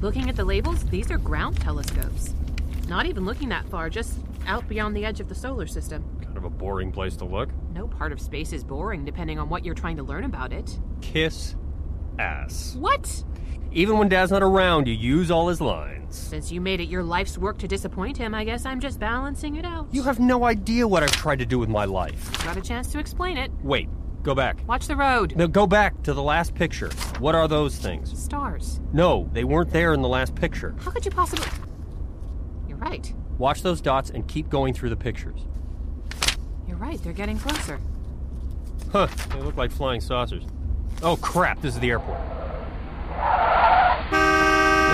Looking 0.00 0.30
at 0.30 0.36
the 0.36 0.44
labels, 0.46 0.82
these 0.84 1.10
are 1.10 1.18
ground 1.18 1.60
telescopes. 1.60 2.32
Not 2.88 3.04
even 3.04 3.26
looking 3.26 3.50
that 3.50 3.68
far, 3.68 3.90
just 3.90 4.20
out 4.46 4.66
beyond 4.70 4.96
the 4.96 5.04
edge 5.04 5.20
of 5.20 5.28
the 5.28 5.34
solar 5.34 5.66
system. 5.66 6.02
Kind 6.22 6.38
of 6.38 6.44
a 6.44 6.50
boring 6.50 6.92
place 6.92 7.14
to 7.16 7.26
look. 7.26 7.50
No 7.74 7.86
part 7.86 8.10
of 8.10 8.22
space 8.22 8.54
is 8.54 8.64
boring, 8.64 9.04
depending 9.04 9.38
on 9.38 9.50
what 9.50 9.66
you're 9.66 9.74
trying 9.74 9.98
to 9.98 10.02
learn 10.02 10.24
about 10.24 10.54
it. 10.54 10.78
Kiss 11.02 11.54
ass. 12.18 12.74
What? 12.78 13.24
Even 13.72 13.98
when 13.98 14.08
Dad's 14.08 14.30
not 14.30 14.42
around, 14.42 14.88
you 14.88 14.94
use 14.94 15.30
all 15.30 15.48
his 15.48 15.60
lines. 15.60 16.16
Since 16.16 16.50
you 16.50 16.60
made 16.60 16.80
it 16.80 16.88
your 16.88 17.02
life's 17.02 17.36
work 17.36 17.58
to 17.58 17.68
disappoint 17.68 18.16
him, 18.16 18.34
I 18.34 18.44
guess 18.44 18.64
I'm 18.64 18.80
just 18.80 18.98
balancing 18.98 19.56
it 19.56 19.64
out. 19.64 19.88
You 19.92 20.02
have 20.04 20.18
no 20.18 20.44
idea 20.44 20.88
what 20.88 21.02
I've 21.02 21.12
tried 21.12 21.38
to 21.40 21.46
do 21.46 21.58
with 21.58 21.68
my 21.68 21.84
life. 21.84 22.44
got 22.44 22.56
a 22.56 22.62
chance 22.62 22.90
to 22.92 22.98
explain 22.98 23.36
it. 23.36 23.50
Wait, 23.62 23.88
go 24.22 24.34
back. 24.34 24.66
Watch 24.66 24.86
the 24.86 24.96
road. 24.96 25.36
No, 25.36 25.46
go 25.46 25.66
back 25.66 26.02
to 26.04 26.14
the 26.14 26.22
last 26.22 26.54
picture. 26.54 26.90
What 27.18 27.34
are 27.34 27.46
those 27.46 27.76
things? 27.76 28.18
Stars. 28.18 28.80
No, 28.92 29.28
they 29.32 29.44
weren't 29.44 29.70
there 29.70 29.92
in 29.92 30.00
the 30.00 30.08
last 30.08 30.34
picture. 30.34 30.74
How 30.78 30.90
could 30.90 31.04
you 31.04 31.10
possibly. 31.10 31.46
You're 32.66 32.78
right. 32.78 33.12
Watch 33.36 33.62
those 33.62 33.82
dots 33.82 34.08
and 34.08 34.26
keep 34.26 34.48
going 34.48 34.72
through 34.72 34.90
the 34.90 34.96
pictures. 34.96 35.46
You're 36.66 36.78
right. 36.78 37.00
They're 37.02 37.12
getting 37.12 37.38
closer. 37.38 37.78
Huh, 38.92 39.08
they 39.34 39.40
look 39.40 39.56
like 39.56 39.70
flying 39.70 40.00
saucers. 40.00 40.44
Oh 41.02 41.16
crap, 41.20 41.60
this 41.60 41.74
is 41.74 41.80
the 41.80 41.90
airport. 41.90 42.18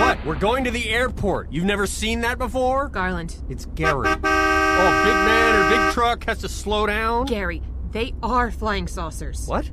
What? 0.01 0.25
We're 0.27 0.39
going 0.39 0.65
to 0.65 0.71
the 0.71 0.91
airport. 0.91 1.51
You've 1.51 1.65
never 1.65 1.87
seen 1.87 2.21
that 2.23 2.37
before? 2.37 2.89
Garland. 2.89 3.37
It's 3.49 3.65
Gary. 3.67 4.09
Oh, 4.09 5.05
big 5.05 5.15
man 5.15 5.55
or 5.55 5.71
big 5.71 5.95
truck 5.95 6.25
has 6.25 6.39
to 6.39 6.49
slow 6.49 6.87
down? 6.87 7.27
Gary, 7.27 7.63
they 7.93 8.13
are 8.23 8.51
flying 8.51 8.87
saucers. 8.87 9.47
What? 9.47 9.71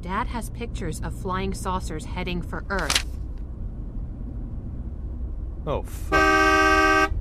Dad 0.00 0.28
has 0.28 0.50
pictures 0.50 1.00
of 1.00 1.14
flying 1.20 1.52
saucers 1.52 2.04
heading 2.04 2.40
for 2.40 2.64
Earth. 2.70 3.06
Oh, 5.66 5.82
fuck. 5.82 7.12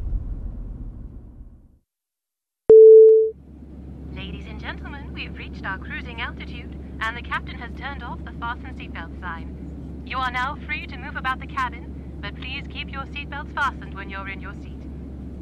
Ladies 4.13 4.45
and 4.47 4.59
gentlemen, 4.61 5.11
we 5.13 5.23
have 5.25 5.35
reached 5.35 5.65
our 5.65 5.79
cruising 5.79 6.21
altitude, 6.21 6.74
and 7.01 7.15
the 7.15 7.21
captain 7.21 7.57
has 7.57 7.71
turned 7.79 8.03
off 8.03 8.23
the 8.23 8.31
fasten 8.33 8.75
seatbelt 8.75 9.19
sign. 9.19 10.03
You 10.05 10.17
are 10.17 10.31
now 10.31 10.57
free 10.65 10.85
to 10.87 10.97
move 10.97 11.15
about 11.15 11.39
the 11.39 11.47
cabin, 11.47 12.17
but 12.21 12.35
please 12.35 12.63
keep 12.69 12.91
your 12.91 13.03
seatbelts 13.03 13.53
fastened 13.53 13.93
when 13.93 14.09
you're 14.09 14.29
in 14.29 14.41
your 14.41 14.53
seat. 14.55 14.81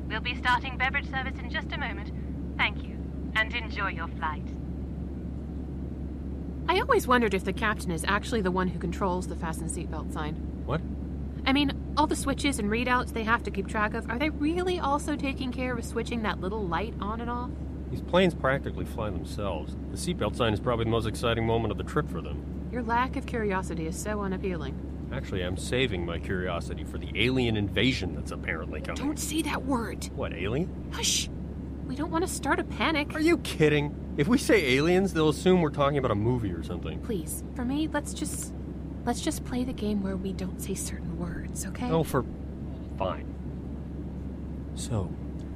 We'll 0.08 0.22
be 0.22 0.36
starting 0.36 0.78
beverage 0.78 1.10
service 1.10 1.40
in 1.40 1.50
just 1.50 1.72
a 1.72 1.78
moment. 1.78 2.12
Thank 2.58 2.84
you, 2.84 2.98
and 3.36 3.54
enjoy 3.54 3.90
your 3.90 4.08
flight. 4.08 4.48
I 6.68 6.80
always 6.80 7.08
wondered 7.08 7.34
if 7.34 7.44
the 7.44 7.54
captain 7.54 7.92
is 7.92 8.06
actually 8.08 8.42
the 8.42 8.52
one 8.52 8.70
who 8.70 8.80
controls 8.80 9.28
the 9.28 9.36
fasten 9.36 9.68
seatbelt 9.68 10.14
sign. 10.14 10.36
What? 10.66 10.82
I 11.46 11.52
mean, 11.52 11.74
all 11.98 12.08
the 12.08 12.16
switches 12.16 12.58
and 12.58 12.70
readouts 12.70 13.14
they 13.14 13.24
have 13.24 13.44
to 13.44 13.52
keep 13.52 13.68
track 13.68 13.94
of, 13.94 14.10
are 14.10 14.18
they 14.18 14.30
really 14.30 14.80
also 14.80 15.16
taking 15.16 15.52
care 15.52 15.76
of 15.78 15.84
switching 15.84 16.24
that 16.24 16.40
little 16.40 16.66
light 16.66 16.94
on 17.02 17.20
and 17.20 17.30
off? 17.30 17.50
These 17.94 18.02
planes 18.02 18.34
practically 18.34 18.86
fly 18.86 19.12
themselves. 19.12 19.78
The 19.92 19.98
seatbelt 19.98 20.36
sign 20.36 20.52
is 20.52 20.60
probably 20.60 20.86
the 20.86 20.90
most 20.90 21.06
exciting 21.06 21.46
moment 21.46 21.72
of 21.72 21.78
the 21.78 21.84
trip 21.84 22.10
for 22.10 22.22
them. 22.22 22.68
Your 22.72 22.82
lack 22.82 23.16
of 23.18 23.28
curiosity 23.28 23.86
is 23.86 23.96
so 23.96 24.22
unappealing. 24.22 24.76
Actually, 25.14 25.44
I'm 25.44 25.58
saving 25.58 26.04
my 26.04 26.18
curiosity 26.18 26.84
for 26.86 26.98
the 26.98 27.12
alien 27.14 27.56
invasion 27.56 28.16
that's 28.16 28.32
apparently 28.32 28.82
coming. 28.82 29.00
Don't 29.00 29.20
say 29.20 29.44
that 29.44 29.66
word. 29.66 30.10
What, 30.16 30.34
alien? 30.34 30.90
Hush. 30.92 31.30
We 31.86 31.96
don't 31.96 32.10
want 32.10 32.26
to 32.26 32.28
start 32.28 32.58
a 32.58 32.64
panic. 32.64 33.14
Are 33.14 33.20
you 33.20 33.38
kidding? 33.38 33.96
If 34.18 34.28
we 34.28 34.40
say 34.40 34.74
aliens, 34.74 35.14
they'll 35.14 35.30
assume 35.30 35.62
we're 35.62 35.70
talking 35.70 36.00
about 36.00 36.10
a 36.10 36.16
movie 36.16 36.52
or 36.52 36.64
something. 36.64 37.00
Please, 37.02 37.44
for 37.56 37.64
me, 37.64 37.88
let's 37.94 38.16
just 38.16 38.56
let's 39.06 39.22
just 39.22 39.46
play 39.46 39.64
the 39.64 39.74
game 39.74 40.02
where 40.02 40.18
we 40.18 40.34
don't 40.34 40.60
say 40.60 40.74
certain 40.74 41.20
words, 41.20 41.68
okay? 41.68 41.92
Oh, 41.92 42.04
for. 42.04 42.26
Fine. 42.98 43.32
So, 44.74 45.14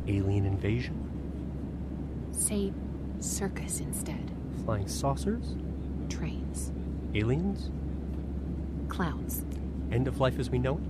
alien 0.08 0.46
invasion? 0.46 1.07
Say 2.38 2.72
circus 3.20 3.79
instead. 3.79 4.32
Flying 4.63 4.88
saucers? 4.88 5.56
Trains. 6.08 6.72
Aliens? 7.15 7.72
Clowns. 8.89 9.44
End 9.91 10.08
of 10.08 10.20
life 10.20 10.38
as 10.38 10.50
we 10.51 10.60
know 10.60 10.77
it? 10.77 10.84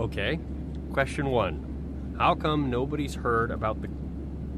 Okay. 0.00 0.40
Question 0.92 1.28
one 1.28 2.14
How 2.18 2.34
come 2.34 2.70
nobody's 2.70 3.14
heard 3.14 3.52
about 3.52 3.80
the 3.80 3.88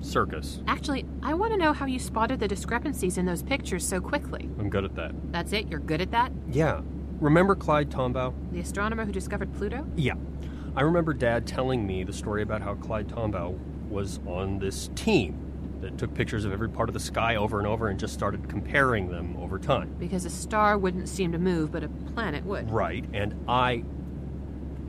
circus? 0.00 0.62
Actually, 0.66 1.04
I 1.22 1.34
want 1.34 1.52
to 1.52 1.58
know 1.58 1.74
how 1.74 1.84
you 1.84 1.98
spotted 1.98 2.40
the 2.40 2.48
discrepancies 2.48 3.18
in 3.18 3.26
those 3.26 3.42
pictures 3.42 3.86
so 3.86 4.00
quickly. 4.00 4.48
I'm 4.58 4.70
good 4.70 4.84
at 4.84 4.94
that. 4.96 5.12
That's 5.32 5.52
it? 5.52 5.68
You're 5.68 5.80
good 5.80 6.00
at 6.00 6.10
that? 6.12 6.32
Yeah. 6.50 6.80
Remember 7.20 7.54
Clyde 7.54 7.90
Tombaugh? 7.90 8.32
The 8.52 8.60
astronomer 8.60 9.04
who 9.04 9.12
discovered 9.12 9.52
Pluto? 9.54 9.86
Yeah. 9.96 10.14
I 10.76 10.80
remember 10.80 11.12
Dad 11.12 11.46
telling 11.46 11.86
me 11.86 12.04
the 12.04 12.12
story 12.12 12.42
about 12.42 12.62
how 12.62 12.74
Clyde 12.74 13.08
Tombaugh 13.08 13.56
was 13.94 14.18
on 14.26 14.58
this 14.58 14.90
team 14.96 15.40
that 15.80 15.96
took 15.96 16.12
pictures 16.12 16.44
of 16.44 16.52
every 16.52 16.68
part 16.68 16.88
of 16.88 16.92
the 16.92 17.00
sky 17.00 17.36
over 17.36 17.58
and 17.58 17.66
over 17.66 17.88
and 17.88 17.98
just 17.98 18.12
started 18.12 18.48
comparing 18.48 19.08
them 19.08 19.36
over 19.38 19.58
time. 19.58 19.94
Because 19.98 20.24
a 20.24 20.30
star 20.30 20.76
wouldn't 20.76 21.08
seem 21.08 21.32
to 21.32 21.38
move, 21.38 21.70
but 21.70 21.84
a 21.84 21.88
planet 21.88 22.44
would. 22.44 22.70
Right, 22.70 23.04
and 23.14 23.34
I 23.48 23.84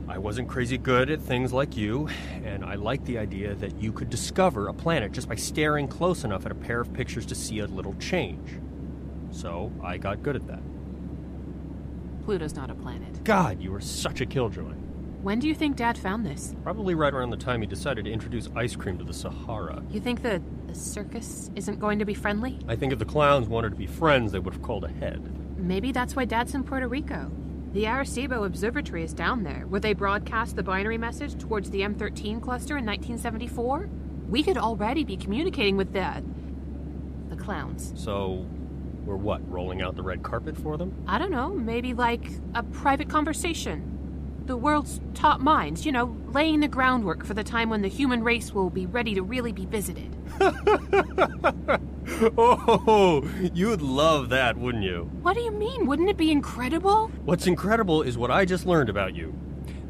I 0.08 0.18
wasn't 0.18 0.48
crazy 0.48 0.78
good 0.78 1.10
at 1.10 1.20
things 1.20 1.52
like 1.52 1.76
you, 1.76 2.08
and 2.44 2.64
I 2.64 2.76
liked 2.76 3.06
the 3.06 3.18
idea 3.18 3.54
that 3.56 3.80
you 3.80 3.92
could 3.92 4.08
discover 4.08 4.68
a 4.68 4.74
planet 4.74 5.10
just 5.10 5.28
by 5.28 5.34
staring 5.34 5.88
close 5.88 6.22
enough 6.22 6.46
at 6.46 6.52
a 6.52 6.54
pair 6.54 6.80
of 6.80 6.92
pictures 6.92 7.26
to 7.26 7.34
see 7.34 7.58
a 7.58 7.66
little 7.66 7.94
change. 7.94 8.48
So, 9.32 9.72
I 9.82 9.98
got 9.98 10.22
good 10.22 10.36
at 10.36 10.46
that. 10.46 10.60
Pluto's 12.24 12.54
not 12.54 12.70
a 12.70 12.74
planet. 12.74 13.24
God, 13.24 13.60
you 13.60 13.72
were 13.72 13.80
such 13.80 14.20
a 14.20 14.26
killjoy. 14.26 14.74
When 15.26 15.40
do 15.40 15.48
you 15.48 15.56
think 15.56 15.74
Dad 15.74 15.98
found 15.98 16.24
this? 16.24 16.54
Probably 16.62 16.94
right 16.94 17.12
around 17.12 17.30
the 17.30 17.36
time 17.36 17.60
he 17.60 17.66
decided 17.66 18.04
to 18.04 18.12
introduce 18.12 18.48
ice 18.54 18.76
cream 18.76 18.96
to 18.98 19.04
the 19.04 19.12
Sahara. 19.12 19.82
You 19.90 19.98
think 19.98 20.22
the, 20.22 20.40
the 20.68 20.74
circus 20.76 21.50
isn't 21.56 21.80
going 21.80 21.98
to 21.98 22.04
be 22.04 22.14
friendly? 22.14 22.60
I 22.68 22.76
think 22.76 22.92
if 22.92 23.00
the 23.00 23.06
clowns 23.06 23.48
wanted 23.48 23.70
to 23.70 23.74
be 23.74 23.88
friends, 23.88 24.30
they 24.30 24.38
would 24.38 24.54
have 24.54 24.62
called 24.62 24.84
ahead. 24.84 25.20
Maybe 25.58 25.90
that's 25.90 26.14
why 26.14 26.26
Dad's 26.26 26.54
in 26.54 26.62
Puerto 26.62 26.86
Rico. 26.86 27.32
The 27.72 27.86
Arecibo 27.86 28.46
Observatory 28.46 29.02
is 29.02 29.12
down 29.12 29.42
there, 29.42 29.66
where 29.66 29.80
they 29.80 29.94
broadcast 29.94 30.54
the 30.54 30.62
binary 30.62 30.96
message 30.96 31.36
towards 31.36 31.70
the 31.70 31.80
M13 31.80 32.40
cluster 32.40 32.76
in 32.76 32.86
1974. 32.86 33.88
We 34.28 34.44
could 34.44 34.58
already 34.58 35.02
be 35.02 35.16
communicating 35.16 35.76
with 35.76 35.92
the. 35.92 36.22
the 37.30 37.36
clowns. 37.36 37.92
So, 37.96 38.46
we're 39.04 39.16
what, 39.16 39.40
rolling 39.50 39.82
out 39.82 39.96
the 39.96 40.04
red 40.04 40.22
carpet 40.22 40.56
for 40.56 40.76
them? 40.76 40.94
I 41.08 41.18
don't 41.18 41.32
know, 41.32 41.48
maybe 41.48 41.94
like 41.94 42.30
a 42.54 42.62
private 42.62 43.08
conversation. 43.08 43.95
The 44.46 44.56
world's 44.56 45.00
top 45.14 45.40
minds, 45.40 45.84
you 45.84 45.90
know, 45.90 46.16
laying 46.28 46.60
the 46.60 46.68
groundwork 46.68 47.24
for 47.24 47.34
the 47.34 47.42
time 47.42 47.68
when 47.68 47.82
the 47.82 47.88
human 47.88 48.22
race 48.22 48.54
will 48.54 48.70
be 48.70 48.86
ready 48.86 49.12
to 49.16 49.22
really 49.24 49.50
be 49.50 49.66
visited. 49.66 50.16
oh, 52.38 53.28
you'd 53.52 53.82
love 53.82 54.28
that, 54.28 54.56
wouldn't 54.56 54.84
you? 54.84 55.10
What 55.22 55.34
do 55.34 55.40
you 55.40 55.50
mean? 55.50 55.86
Wouldn't 55.86 56.08
it 56.08 56.16
be 56.16 56.30
incredible? 56.30 57.08
What's 57.24 57.48
incredible 57.48 58.02
is 58.02 58.16
what 58.16 58.30
I 58.30 58.44
just 58.44 58.66
learned 58.66 58.88
about 58.88 59.16
you. 59.16 59.34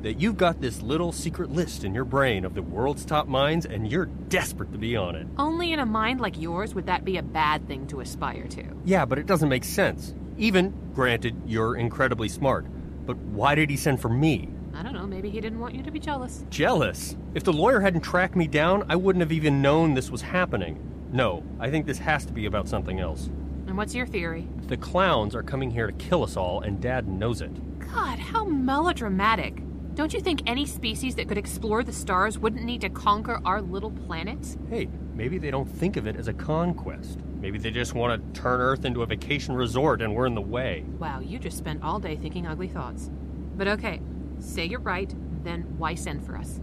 That 0.00 0.20
you've 0.20 0.38
got 0.38 0.62
this 0.62 0.80
little 0.80 1.12
secret 1.12 1.50
list 1.50 1.84
in 1.84 1.94
your 1.94 2.06
brain 2.06 2.46
of 2.46 2.54
the 2.54 2.62
world's 2.62 3.04
top 3.04 3.28
minds, 3.28 3.66
and 3.66 3.92
you're 3.92 4.06
desperate 4.06 4.72
to 4.72 4.78
be 4.78 4.96
on 4.96 5.16
it. 5.16 5.26
Only 5.36 5.74
in 5.74 5.80
a 5.80 5.86
mind 5.86 6.22
like 6.22 6.40
yours 6.40 6.74
would 6.74 6.86
that 6.86 7.04
be 7.04 7.18
a 7.18 7.22
bad 7.22 7.68
thing 7.68 7.86
to 7.88 8.00
aspire 8.00 8.46
to. 8.48 8.64
Yeah, 8.86 9.04
but 9.04 9.18
it 9.18 9.26
doesn't 9.26 9.50
make 9.50 9.64
sense. 9.64 10.14
Even, 10.38 10.72
granted, 10.94 11.42
you're 11.44 11.76
incredibly 11.76 12.30
smart. 12.30 12.64
But 13.06 13.16
why 13.16 13.54
did 13.54 13.70
he 13.70 13.76
send 13.76 14.00
for 14.00 14.08
me? 14.08 14.48
I 14.74 14.82
don't 14.82 14.92
know, 14.92 15.06
maybe 15.06 15.30
he 15.30 15.40
didn't 15.40 15.60
want 15.60 15.74
you 15.74 15.82
to 15.82 15.90
be 15.90 15.98
jealous. 15.98 16.44
Jealous? 16.50 17.16
If 17.34 17.44
the 17.44 17.52
lawyer 17.52 17.80
hadn't 17.80 18.02
tracked 18.02 18.36
me 18.36 18.46
down, 18.46 18.84
I 18.90 18.96
wouldn't 18.96 19.22
have 19.22 19.32
even 19.32 19.62
known 19.62 19.94
this 19.94 20.10
was 20.10 20.20
happening. 20.20 20.78
No, 21.12 21.42
I 21.58 21.70
think 21.70 21.86
this 21.86 21.98
has 21.98 22.26
to 22.26 22.32
be 22.32 22.44
about 22.44 22.68
something 22.68 23.00
else. 23.00 23.30
And 23.66 23.76
what's 23.76 23.94
your 23.94 24.06
theory? 24.06 24.46
The 24.66 24.76
clowns 24.76 25.34
are 25.34 25.42
coming 25.42 25.70
here 25.70 25.86
to 25.86 25.92
kill 25.92 26.22
us 26.22 26.36
all, 26.36 26.60
and 26.60 26.80
Dad 26.80 27.08
knows 27.08 27.40
it. 27.40 27.78
God, 27.78 28.18
how 28.18 28.44
melodramatic. 28.44 29.62
Don't 29.94 30.12
you 30.12 30.20
think 30.20 30.42
any 30.46 30.66
species 30.66 31.14
that 31.14 31.26
could 31.26 31.38
explore 31.38 31.82
the 31.82 31.92
stars 31.92 32.38
wouldn't 32.38 32.64
need 32.64 32.82
to 32.82 32.90
conquer 32.90 33.40
our 33.46 33.62
little 33.62 33.90
planet? 33.90 34.58
Hey, 34.68 34.88
maybe 35.14 35.38
they 35.38 35.50
don't 35.50 35.64
think 35.64 35.96
of 35.96 36.06
it 36.06 36.16
as 36.16 36.28
a 36.28 36.34
conquest. 36.34 37.20
Maybe 37.46 37.58
they 37.58 37.70
just 37.70 37.94
want 37.94 38.34
to 38.34 38.40
turn 38.40 38.60
Earth 38.60 38.84
into 38.84 39.02
a 39.02 39.06
vacation 39.06 39.54
resort 39.54 40.02
and 40.02 40.12
we're 40.12 40.26
in 40.26 40.34
the 40.34 40.40
way. 40.40 40.84
Wow, 40.98 41.20
you 41.20 41.38
just 41.38 41.56
spent 41.56 41.80
all 41.80 42.00
day 42.00 42.16
thinking 42.16 42.44
ugly 42.44 42.66
thoughts. 42.66 43.08
But 43.56 43.68
okay, 43.68 44.00
say 44.40 44.64
you're 44.64 44.80
right, 44.80 45.14
then 45.44 45.62
why 45.78 45.94
send 45.94 46.26
for 46.26 46.36
us? 46.36 46.58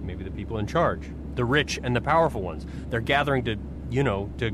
Maybe 0.00 0.22
the 0.22 0.30
people 0.30 0.58
in 0.58 0.68
charge, 0.68 1.10
the 1.34 1.44
rich 1.44 1.80
and 1.82 1.96
the 1.96 2.00
powerful 2.00 2.40
ones, 2.40 2.66
they're 2.88 3.00
gathering 3.00 3.42
to, 3.46 3.56
you 3.90 4.04
know, 4.04 4.30
to 4.38 4.52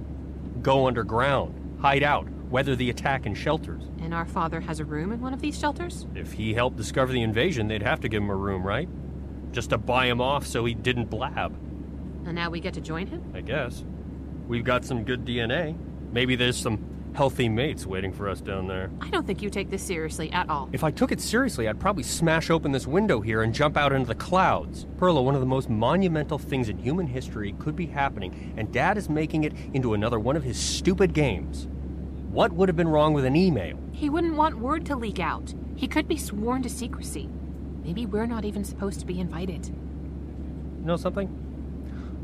go 0.63 0.87
underground, 0.87 1.79
hide 1.83 2.03
out, 2.03 2.31
weather 2.49 2.75
the 2.75 2.89
attack 2.89 3.27
in 3.27 3.35
shelters. 3.35 3.83
And 4.01 4.15
our 4.15 4.25
father 4.25 4.61
has 4.63 4.81
a 4.81 4.87
room 4.87 5.13
in 5.13 5.21
one 5.21 5.35
of 5.35 5.43
these 5.43 5.59
shelters? 5.59 6.07
If 6.15 6.33
he 6.33 6.55
helped 6.55 6.79
discover 6.79 7.13
the 7.13 7.21
invasion, 7.21 7.69
they'd 7.69 7.83
have 7.83 8.01
to 8.01 8.09
give 8.09 8.23
him 8.23 8.31
a 8.31 8.37
room, 8.37 8.67
right? 8.67 8.89
Just 9.53 9.69
to 9.69 9.77
buy 9.77 10.07
him 10.07 10.23
off 10.23 10.47
so 10.47 10.65
he 10.65 10.73
didn't 10.73 11.11
blab. 11.11 11.55
And 12.25 12.35
now 12.35 12.49
we 12.49 12.61
get 12.61 12.73
to 12.73 12.81
join 12.81 13.07
him? 13.07 13.23
I 13.35 13.43
guess. 13.43 13.85
We've 14.47 14.65
got 14.65 14.85
some 14.85 15.05
good 15.05 15.25
DNA. 15.25 15.77
Maybe 16.13 16.37
there's 16.37 16.57
some 16.57 16.79
healthy 17.15 17.49
mates 17.49 17.87
waiting 17.87 18.13
for 18.13 18.29
us 18.29 18.41
down 18.41 18.67
there. 18.67 18.91
I 19.01 19.09
don't 19.09 19.27
think 19.27 19.41
you 19.41 19.49
take 19.49 19.71
this 19.71 19.83
seriously 19.83 20.31
at 20.33 20.49
all. 20.51 20.69
If 20.73 20.85
I 20.85 20.91
took 20.91 21.13
it 21.13 21.21
seriously, 21.21 21.69
I'd 21.69 21.81
probably 21.81 22.03
smash 22.03 22.51
open 22.51 22.73
this 22.73 22.87
window 22.87 23.21
here 23.21 23.43
and 23.43 23.55
jump 23.55 23.77
out 23.77 23.93
into 23.93 24.07
the 24.07 24.15
clouds. 24.15 24.87
Perla, 24.99 25.23
one 25.23 25.35
of 25.35 25.41
the 25.41 25.47
most 25.47 25.71
monumental 25.71 26.39
things 26.39 26.69
in 26.69 26.77
human 26.77 27.07
history 27.07 27.55
could 27.59 27.77
be 27.77 27.87
happening, 27.87 28.55
and 28.57 28.73
Dad 28.73 28.99
is 28.99 29.09
making 29.09 29.45
it 29.45 29.55
into 29.73 29.95
another 29.95 30.19
one 30.19 30.37
of 30.37 30.43
his 30.43 30.59
stupid 30.59 31.15
games. 31.15 31.69
What 32.31 32.53
would 32.53 32.69
have 32.69 32.77
been 32.77 32.89
wrong 32.89 33.15
with 33.15 33.25
an 33.25 33.37
email? 33.37 33.79
He 33.93 34.11
wouldn't 34.11 34.35
want 34.35 34.59
word 34.59 34.85
to 34.87 34.97
leak 34.97 35.21
out. 35.21 35.55
He 35.77 35.87
could 35.87 36.09
be 36.09 36.17
sworn 36.17 36.63
to 36.63 36.69
secrecy. 36.69 37.31
Maybe 37.85 38.07
we're 38.07 38.27
not 38.27 38.45
even 38.45 38.65
supposed 38.65 38.99
to 39.01 39.07
be 39.07 39.21
invited. 39.21 39.67
You 39.69 40.85
know 40.85 40.97
something? 40.97 41.29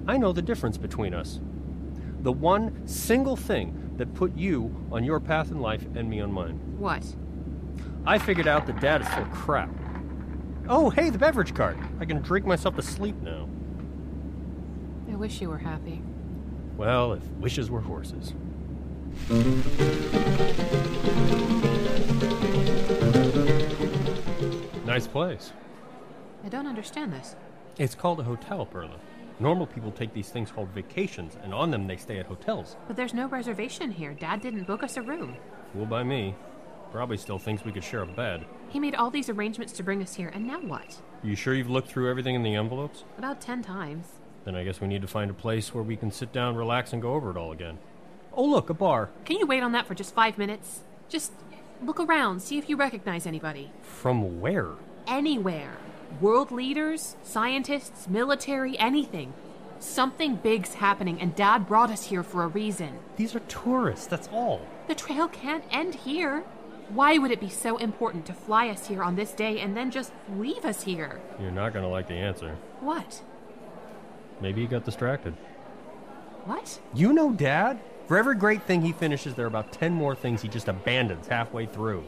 I 0.09 0.17
know 0.17 0.33
the 0.33 0.43
difference 0.43 0.77
between 0.77 1.15
us. 1.15 1.41
The 2.23 2.33
one 2.33 2.87
single 2.87 3.37
thing 3.37 3.95
that 3.97 4.13
put 4.15 4.37
you 4.37 4.87
on 4.93 5.05
your 5.05 5.21
path 5.21 5.51
in 5.51 5.61
life 5.61 5.87
and 5.95 6.09
me 6.09 6.21
on 6.21 6.31
mine. 6.33 6.61
What? 6.79 7.05
I 8.07 8.19
figured 8.19 8.47
out 8.47 8.67
that 8.67 8.81
Dad 8.81 9.01
is 9.03 9.09
full 9.09 9.23
of 9.23 9.31
crap. 9.31 9.71
Oh, 10.69 10.91
hey, 10.91 11.11
the 11.11 11.19
beverage 11.19 11.55
cart. 11.55 11.79
I 11.99 12.05
can 12.05 12.21
drink 12.23 12.47
myself 12.47 12.77
to 12.77 12.83
sleep 12.83 13.17
now. 13.23 13.49
I 15.11 15.17
wish 15.17 15.41
you 15.41 15.49
were 15.49 15.59
happy. 15.59 16.03
Well, 16.77 17.13
if 17.15 17.23
wishes 17.33 17.71
were 17.71 17.81
horses. 17.81 18.35
Nice 24.87 25.07
place. 25.07 25.53
I 26.45 26.49
don't 26.49 26.67
understand 26.67 27.13
this. 27.13 27.37
It's 27.79 27.95
called 27.95 28.21
a 28.21 28.25
hotel, 28.25 28.67
Perla. 28.67 28.99
Normal 29.41 29.67
people 29.67 29.91
take 29.91 30.13
these 30.13 30.29
things 30.29 30.53
called 30.53 30.69
vacations, 30.69 31.39
and 31.43 31.55
on 31.55 31.71
them 31.71 31.87
they 31.87 31.97
stay 31.97 32.19
at 32.19 32.27
hotels. 32.27 32.77
But 32.87 32.97
there's 32.97 33.15
no 33.15 33.27
reservation 33.27 33.91
here. 33.91 34.13
Dad 34.13 34.43
didn't 34.43 34.65
book 34.65 34.83
us 34.83 34.99
a 34.99 35.03
room. 35.03 35.35
Fool 35.73 35.87
by 35.87 36.03
me. 36.03 36.35
Probably 36.93 37.17
still 37.17 37.39
thinks 37.39 37.65
we 37.65 37.73
could 37.73 37.85
share 37.85 38.03
a 38.03 38.07
bed. 38.07 38.45
He 38.69 38.79
made 38.79 38.95
all 38.95 39.11
these 39.11 39.31
arrangements 39.31 39.73
to 39.75 39.83
bring 39.83 40.03
us 40.03 40.15
here, 40.15 40.29
and 40.35 40.47
now 40.47 40.61
what? 40.61 41.01
You 41.23 41.37
sure 41.37 41.55
you've 41.55 41.71
looked 41.71 41.89
through 41.89 42.11
everything 42.11 42.35
in 42.35 42.43
the 42.43 42.55
envelopes? 42.55 43.05
About 43.17 43.41
ten 43.41 43.63
times. 43.63 44.07
Then 44.45 44.57
I 44.57 44.65
guess 44.65 44.81
we 44.81 44.89
need 44.89 45.03
to 45.03 45.09
find 45.09 45.31
a 45.31 45.35
place 45.35 45.73
where 45.73 45.85
we 45.85 45.97
can 45.97 46.11
sit 46.11 46.33
down, 46.33 46.57
relax, 46.57 46.93
and 46.93 47.01
go 47.01 47.15
over 47.15 47.31
it 47.31 47.37
all 47.39 47.53
again. 47.53 47.79
Oh, 48.35 48.45
look, 48.45 48.69
a 48.69 48.75
bar. 48.75 49.09
Can 49.25 49.39
you 49.39 49.47
wait 49.47 49.63
on 49.63 49.73
that 49.73 49.87
for 49.87 49.95
just 49.95 50.15
five 50.15 50.37
minutes? 50.37 50.81
Just 51.09 51.33
look 51.83 51.99
around, 51.99 52.41
see 52.43 52.59
if 52.59 52.69
you 52.69 52.77
recognize 52.77 53.27
anybody. 53.27 53.71
From 53.83 54.41
where? 54.41 54.69
Anywhere. 55.07 55.79
World 56.21 56.51
leaders, 56.51 57.17
scientists, 57.23 58.09
military, 58.09 58.79
anything. 58.79 59.33
Something 59.79 60.37
big's 60.37 60.75
happening, 60.75 61.21
and 61.21 61.35
Dad 61.35 61.67
brought 61.67 61.91
us 61.91 62.07
here 62.07 62.23
for 62.23 62.43
a 62.43 62.49
reason. 62.49 62.99
These 63.17 63.35
are 63.35 63.41
tourists, 63.41 64.07
that's 64.07 64.29
all. 64.29 64.67
The 64.89 64.95
trail 64.95 65.29
can't 65.29 65.65
end 65.71 65.95
here. 65.95 66.45
Why 66.91 67.17
would 67.17 67.31
it 67.31 67.41
be 67.41 67.49
so 67.49 67.77
important 67.77 68.27
to 68.27 68.35
fly 68.35 68.69
us 68.69 68.89
here 68.89 69.03
on 69.03 69.15
this 69.15 69.33
day 69.33 69.61
and 69.61 69.77
then 69.77 69.91
just 69.91 70.13
leave 70.37 70.65
us 70.65 70.83
here? 70.83 71.21
You're 71.41 71.53
not 71.53 71.73
gonna 71.73 71.89
like 71.89 72.09
the 72.09 72.15
answer. 72.15 72.57
What? 72.81 73.23
Maybe 74.41 74.63
he 74.63 74.67
got 74.67 74.85
distracted. 74.85 75.35
What? 76.45 76.81
You 76.93 77.13
know 77.13 77.33
Dad? 77.33 77.81
For 78.07 78.19
every 78.19 78.35
great 78.35 78.65
thing 78.65 78.83
he 78.83 78.93
finishes, 78.93 79.35
there 79.35 79.45
are 79.45 79.49
about 79.49 79.73
ten 79.73 79.93
more 79.95 80.17
things 80.17 80.43
he 80.43 80.49
just 80.49 80.67
abandons 80.67 81.29
halfway 81.29 81.67
through. 81.67 82.05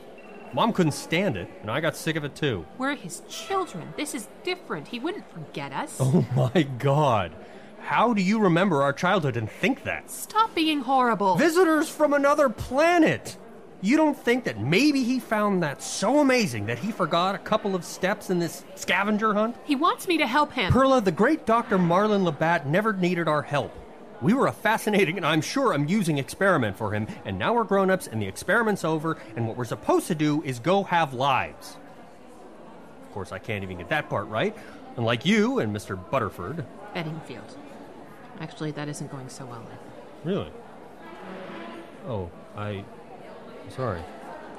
Mom 0.54 0.72
couldn't 0.72 0.92
stand 0.92 1.36
it, 1.36 1.48
and 1.62 1.70
I 1.70 1.80
got 1.80 1.96
sick 1.96 2.16
of 2.16 2.24
it 2.24 2.34
too. 2.34 2.66
We're 2.78 2.94
his 2.94 3.22
children. 3.28 3.94
This 3.96 4.14
is 4.14 4.28
different. 4.44 4.88
He 4.88 4.98
wouldn't 4.98 5.30
forget 5.32 5.72
us. 5.72 5.96
Oh 5.98 6.26
my 6.36 6.62
god. 6.62 7.32
How 7.80 8.12
do 8.12 8.22
you 8.22 8.38
remember 8.38 8.82
our 8.82 8.92
childhood 8.92 9.36
and 9.36 9.50
think 9.50 9.82
that? 9.84 10.10
Stop 10.10 10.54
being 10.54 10.80
horrible. 10.80 11.36
Visitors 11.36 11.88
from 11.88 12.12
another 12.12 12.48
planet! 12.48 13.36
You 13.80 13.96
don't 13.96 14.16
think 14.16 14.44
that 14.44 14.60
maybe 14.60 15.02
he 15.02 15.18
found 15.18 15.64
that 15.64 15.82
so 15.82 16.20
amazing 16.20 16.66
that 16.66 16.78
he 16.78 16.92
forgot 16.92 17.34
a 17.34 17.38
couple 17.38 17.74
of 17.74 17.84
steps 17.84 18.30
in 18.30 18.38
this 18.38 18.64
scavenger 18.76 19.34
hunt? 19.34 19.56
he 19.64 19.74
wants 19.74 20.06
me 20.06 20.18
to 20.18 20.26
help 20.28 20.52
him. 20.52 20.72
Perla, 20.72 21.00
the 21.00 21.10
great 21.10 21.46
Dr. 21.46 21.78
Marlon 21.78 22.22
Labatt 22.22 22.68
never 22.68 22.92
needed 22.92 23.26
our 23.26 23.42
help. 23.42 23.74
We 24.22 24.34
were 24.34 24.46
a 24.46 24.52
fascinating 24.52 25.16
and 25.16 25.26
I'm 25.26 25.40
sure 25.40 25.72
amusing 25.72 26.18
experiment 26.18 26.76
for 26.76 26.92
him, 26.92 27.08
and 27.24 27.38
now 27.38 27.54
we're 27.54 27.64
grown 27.64 27.90
ups 27.90 28.06
and 28.06 28.22
the 28.22 28.28
experiment's 28.28 28.84
over, 28.84 29.18
and 29.36 29.48
what 29.48 29.56
we're 29.56 29.64
supposed 29.64 30.06
to 30.06 30.14
do 30.14 30.42
is 30.44 30.60
go 30.60 30.84
have 30.84 31.12
lives. 31.12 31.76
Of 33.02 33.12
course, 33.12 33.32
I 33.32 33.38
can't 33.40 33.64
even 33.64 33.78
get 33.78 33.88
that 33.88 34.08
part 34.08 34.28
right, 34.28 34.56
unlike 34.96 35.26
you 35.26 35.58
and 35.58 35.74
Mr. 35.74 35.98
Butterford. 36.10 36.64
Beddingfield. 36.94 37.56
Actually, 38.40 38.70
that 38.70 38.88
isn't 38.88 39.10
going 39.10 39.28
so 39.28 39.44
well. 39.44 39.60
Either. 39.60 39.78
Really? 40.24 40.52
Oh, 42.06 42.30
I. 42.56 42.68
I'm 43.64 43.70
sorry. 43.70 44.00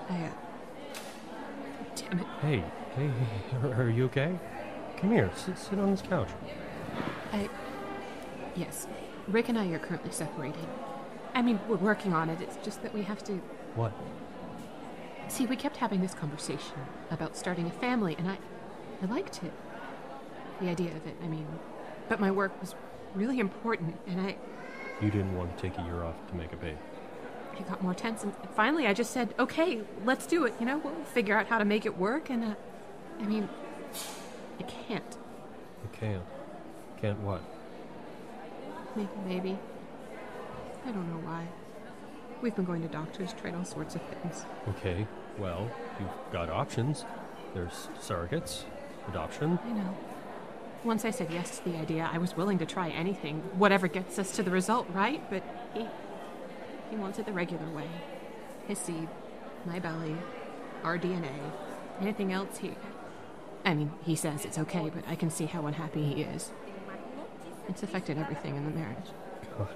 I, 0.10 0.26
uh, 0.26 0.30
damn 1.96 2.20
it. 2.20 2.28
Hey, 2.42 2.64
hey, 2.96 3.10
hey, 3.62 3.68
are 3.70 3.90
you 3.90 4.06
okay? 4.06 4.38
Come 4.98 5.12
here, 5.12 5.32
sit, 5.36 5.58
sit 5.58 5.80
on 5.80 5.92
this 5.92 6.02
couch. 6.02 6.30
I. 7.32 7.50
Yes. 8.56 8.88
Rick 9.28 9.50
and 9.50 9.58
I 9.58 9.68
are 9.68 9.80
currently 9.80 10.12
separated. 10.12 10.68
I 11.34 11.42
mean, 11.42 11.60
we're 11.68 11.78
working 11.78 12.14
on 12.14 12.30
it. 12.30 12.42
It's 12.42 12.58
just 12.64 12.84
that 12.84 12.94
we 12.94 13.04
have 13.04 13.24
to. 13.26 13.34
What? 13.76 13.92
See, 15.30 15.46
we 15.46 15.56
kept 15.56 15.78
having 15.78 16.02
this 16.02 16.14
conversation 16.14 16.76
about 17.10 17.36
starting 17.38 17.66
a 17.68 17.72
family, 17.72 18.16
and 18.18 18.30
I. 18.30 18.38
I 19.02 19.06
liked 19.08 19.44
it. 19.44 19.52
The 20.62 20.70
idea 20.70 20.92
of 20.92 21.08
it, 21.08 21.16
I 21.24 21.28
mean. 21.28 21.48
But 22.08 22.20
my 22.20 22.32
work 22.32 22.60
was 22.62 22.76
really 23.16 23.40
important, 23.40 23.96
and 24.08 24.22
I. 24.22 24.36
You 25.02 25.10
didn't 25.10 25.36
want 25.36 25.56
to 25.58 25.62
take 25.62 25.78
a 25.78 25.82
year 25.84 26.04
off 26.04 26.16
to 26.30 26.36
make 26.36 26.54
a 26.54 26.58
baby. 26.58 26.78
It 27.58 27.68
got 27.68 27.82
more 27.82 27.94
tense, 27.94 28.24
and 28.24 28.34
finally 28.56 28.88
I 28.88 28.94
just 28.94 29.12
said, 29.12 29.34
okay, 29.40 29.82
let's 30.06 30.26
do 30.26 30.46
it. 30.46 30.54
You 30.60 30.66
know, 30.66 30.78
we'll 30.78 30.94
figure 31.06 31.38
out 31.38 31.48
how 31.48 31.58
to 31.58 31.66
make 31.66 31.86
it 31.86 31.98
work, 31.98 32.30
and, 32.30 32.44
uh. 32.44 32.56
I 33.20 33.26
mean. 33.26 33.50
I 34.60 34.64
can't. 34.64 35.18
You 35.84 35.90
can't. 35.92 36.24
Can't 37.02 37.20
what? 37.20 37.42
Maybe. 38.96 39.58
I 40.86 40.92
don't 40.92 41.10
know 41.10 41.28
why. 41.28 41.48
We've 42.42 42.56
been 42.56 42.66
going 42.66 42.82
to 42.82 42.88
doctors, 42.88 43.34
tried 43.34 43.56
all 43.56 43.64
sorts 43.64 43.96
of 43.96 44.02
things. 44.02 44.46
Okay, 44.70 45.08
well, 45.38 45.70
you've 46.00 46.10
got 46.32 46.50
options. 46.50 47.06
There's 47.54 47.88
surrogates, 48.00 48.64
adoption. 49.08 49.60
I 49.66 49.70
know. 49.72 49.96
Once 50.84 51.06
I 51.06 51.12
said 51.12 51.32
yes 51.32 51.60
to 51.60 51.70
the 51.70 51.78
idea, 51.78 52.10
I 52.12 52.18
was 52.18 52.36
willing 52.36 52.58
to 52.60 52.66
try 52.66 52.90
anything, 52.90 53.38
whatever 53.58 53.88
gets 53.88 54.20
us 54.20 54.32
to 54.36 54.44
the 54.44 54.52
result, 54.52 54.88
right? 54.94 55.28
But 55.30 55.44
he. 55.74 55.88
he 56.90 56.98
wants 56.98 57.18
it 57.20 57.26
the 57.26 57.32
regular 57.32 57.70
way. 57.70 57.88
His 58.68 58.80
seed, 58.80 59.08
my 59.66 59.80
belly, 59.80 60.18
our 60.84 60.98
DNA. 60.98 61.32
Anything 62.02 62.34
else, 62.34 62.58
he. 62.58 62.76
I 63.64 63.74
mean, 63.74 63.94
he 64.04 64.16
says 64.16 64.44
it's 64.44 64.58
okay, 64.58 64.92
but 64.94 65.08
I 65.08 65.16
can 65.16 65.30
see 65.30 65.46
how 65.46 65.66
unhappy 65.68 66.04
he 66.04 66.24
is. 66.24 66.52
It's 67.70 67.84
affected 67.84 68.18
everything 68.18 68.56
in 68.56 68.66
the 68.66 68.72
marriage. 68.72 69.10
God, 69.58 69.70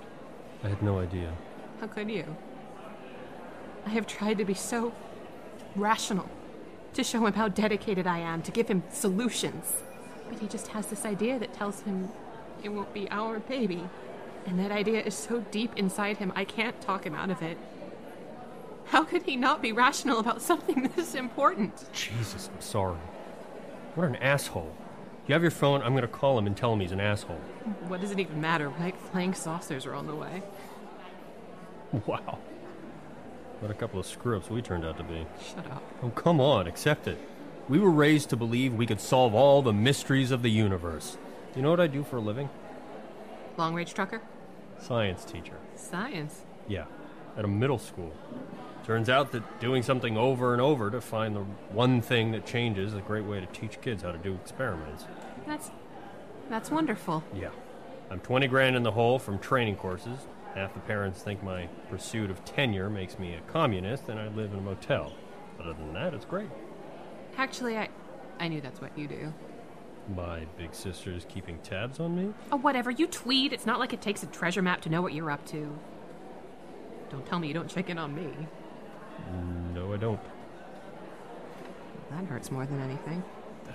I 0.63 0.69
had 0.69 0.81
no 0.81 0.99
idea. 0.99 1.33
How 1.79 1.87
could 1.87 2.09
you? 2.09 2.35
I 3.85 3.89
have 3.91 4.07
tried 4.07 4.37
to 4.39 4.45
be 4.45 4.53
so 4.53 4.93
rational, 5.75 6.29
to 6.93 7.03
show 7.03 7.25
him 7.25 7.33
how 7.33 7.47
dedicated 7.47 8.07
I 8.07 8.19
am, 8.19 8.41
to 8.43 8.51
give 8.51 8.67
him 8.67 8.83
solutions. 8.91 9.83
But 10.29 10.39
he 10.39 10.47
just 10.47 10.67
has 10.69 10.87
this 10.87 11.05
idea 11.05 11.39
that 11.39 11.53
tells 11.53 11.81
him 11.81 12.09
it 12.63 12.69
won't 12.69 12.93
be 12.93 13.09
our 13.09 13.39
baby. 13.39 13.87
And 14.45 14.59
that 14.59 14.71
idea 14.71 15.01
is 15.01 15.15
so 15.15 15.41
deep 15.51 15.71
inside 15.77 16.17
him, 16.17 16.33
I 16.35 16.45
can't 16.45 16.79
talk 16.81 17.05
him 17.05 17.15
out 17.15 17.29
of 17.29 17.41
it. 17.41 17.57
How 18.85 19.03
could 19.03 19.23
he 19.23 19.35
not 19.35 19.61
be 19.61 19.71
rational 19.71 20.19
about 20.19 20.41
something 20.41 20.91
this 20.95 21.15
important? 21.15 21.85
Jesus, 21.93 22.49
I'm 22.53 22.61
sorry. 22.61 22.97
What 23.95 24.07
an 24.07 24.15
asshole. 24.17 24.73
You 25.27 25.33
have 25.33 25.41
your 25.41 25.51
phone, 25.51 25.81
I'm 25.81 25.93
gonna 25.93 26.07
call 26.07 26.37
him 26.37 26.47
and 26.47 26.55
tell 26.55 26.71
him 26.71 26.79
he's 26.79 26.93
an 26.93 27.01
asshole. 27.01 27.35
What 27.87 27.99
does 27.99 28.11
it 28.11 28.19
even 28.19 28.39
matter, 28.39 28.69
right? 28.69 28.95
Flying 29.11 29.33
saucers 29.33 29.85
are 29.85 29.93
on 29.93 30.07
the 30.07 30.15
way. 30.15 30.41
Wow. 32.05 32.39
What 33.59 33.71
a 33.71 33.73
couple 33.73 33.99
of 33.99 34.05
screw 34.05 34.37
ups 34.37 34.49
we 34.49 34.61
turned 34.61 34.85
out 34.85 34.97
to 34.97 35.03
be. 35.03 35.25
Shut 35.43 35.65
up. 35.71 35.83
Oh, 36.03 36.09
come 36.09 36.39
on, 36.39 36.67
accept 36.67 37.07
it. 37.07 37.17
We 37.67 37.79
were 37.79 37.91
raised 37.91 38.29
to 38.29 38.37
believe 38.37 38.73
we 38.73 38.85
could 38.85 39.01
solve 39.01 39.33
all 39.33 39.61
the 39.61 39.73
mysteries 39.73 40.31
of 40.31 40.43
the 40.43 40.49
universe. 40.49 41.17
You 41.55 41.61
know 41.61 41.71
what 41.71 41.79
I 41.79 41.87
do 41.87 42.03
for 42.03 42.17
a 42.17 42.21
living? 42.21 42.49
Long 43.57 43.73
range 43.73 43.93
trucker? 43.93 44.21
Science 44.79 45.25
teacher. 45.25 45.55
Science. 45.75 46.43
Yeah, 46.67 46.85
at 47.35 47.43
a 47.43 47.47
middle 47.47 47.79
school. 47.79 48.13
Turns 48.85 49.09
out 49.09 49.33
that 49.33 49.59
doing 49.59 49.83
something 49.83 50.17
over 50.17 50.53
and 50.53 50.61
over 50.61 50.89
to 50.89 51.01
find 51.01 51.35
the 51.35 51.41
one 51.73 51.99
thing 51.99 52.31
that 52.31 52.45
changes 52.45 52.93
is 52.93 52.97
a 52.99 53.01
great 53.01 53.25
way 53.25 53.41
to 53.41 53.45
teach 53.47 53.81
kids 53.81 54.03
how 54.03 54.13
to 54.13 54.17
do 54.17 54.33
experiments. 54.35 55.05
That's. 55.47 55.71
that's 56.49 56.69
wonderful. 56.69 57.23
Yeah. 57.33 57.49
I'm 58.11 58.19
20 58.19 58.47
grand 58.47 58.75
in 58.75 58.83
the 58.83 58.91
hole 58.91 59.19
from 59.19 59.39
training 59.39 59.77
courses. 59.77 60.19
Half 60.55 60.73
the 60.73 60.79
parents 60.81 61.21
think 61.21 61.43
my 61.43 61.67
pursuit 61.89 62.29
of 62.29 62.43
tenure 62.45 62.89
makes 62.89 63.19
me 63.19 63.33
a 63.33 63.41
communist, 63.51 64.09
and 64.09 64.19
I 64.19 64.27
live 64.29 64.53
in 64.53 64.59
a 64.59 64.61
motel. 64.61 65.13
Other 65.59 65.73
than 65.73 65.93
that, 65.93 66.13
it's 66.13 66.25
great. 66.25 66.49
Actually, 67.37 67.77
I. 67.77 67.89
I 68.39 68.47
knew 68.47 68.61
that's 68.61 68.79
what 68.79 68.95
you 68.97 69.07
do. 69.07 69.33
My 70.15 70.45
big 70.57 70.73
sister 70.73 71.11
is 71.11 71.25
keeping 71.27 71.57
tabs 71.59 71.99
on 71.99 72.15
me? 72.15 72.33
Oh, 72.51 72.57
whatever. 72.57 72.91
You 72.91 73.07
tweet. 73.07 73.51
It's 73.51 73.65
not 73.65 73.79
like 73.79 73.93
it 73.93 74.01
takes 74.01 74.23
a 74.23 74.27
treasure 74.27 74.61
map 74.61 74.81
to 74.81 74.89
know 74.89 75.01
what 75.01 75.13
you're 75.13 75.31
up 75.31 75.45
to. 75.47 75.77
Don't 77.09 77.25
tell 77.25 77.39
me 77.39 77.47
you 77.47 77.53
don't 77.53 77.69
check 77.69 77.89
in 77.89 77.97
on 77.97 78.15
me. 78.15 78.29
No, 79.73 79.93
I 79.93 79.97
don't. 79.97 80.19
That 82.11 82.25
hurts 82.25 82.51
more 82.51 82.65
than 82.65 82.79
anything. 82.79 83.23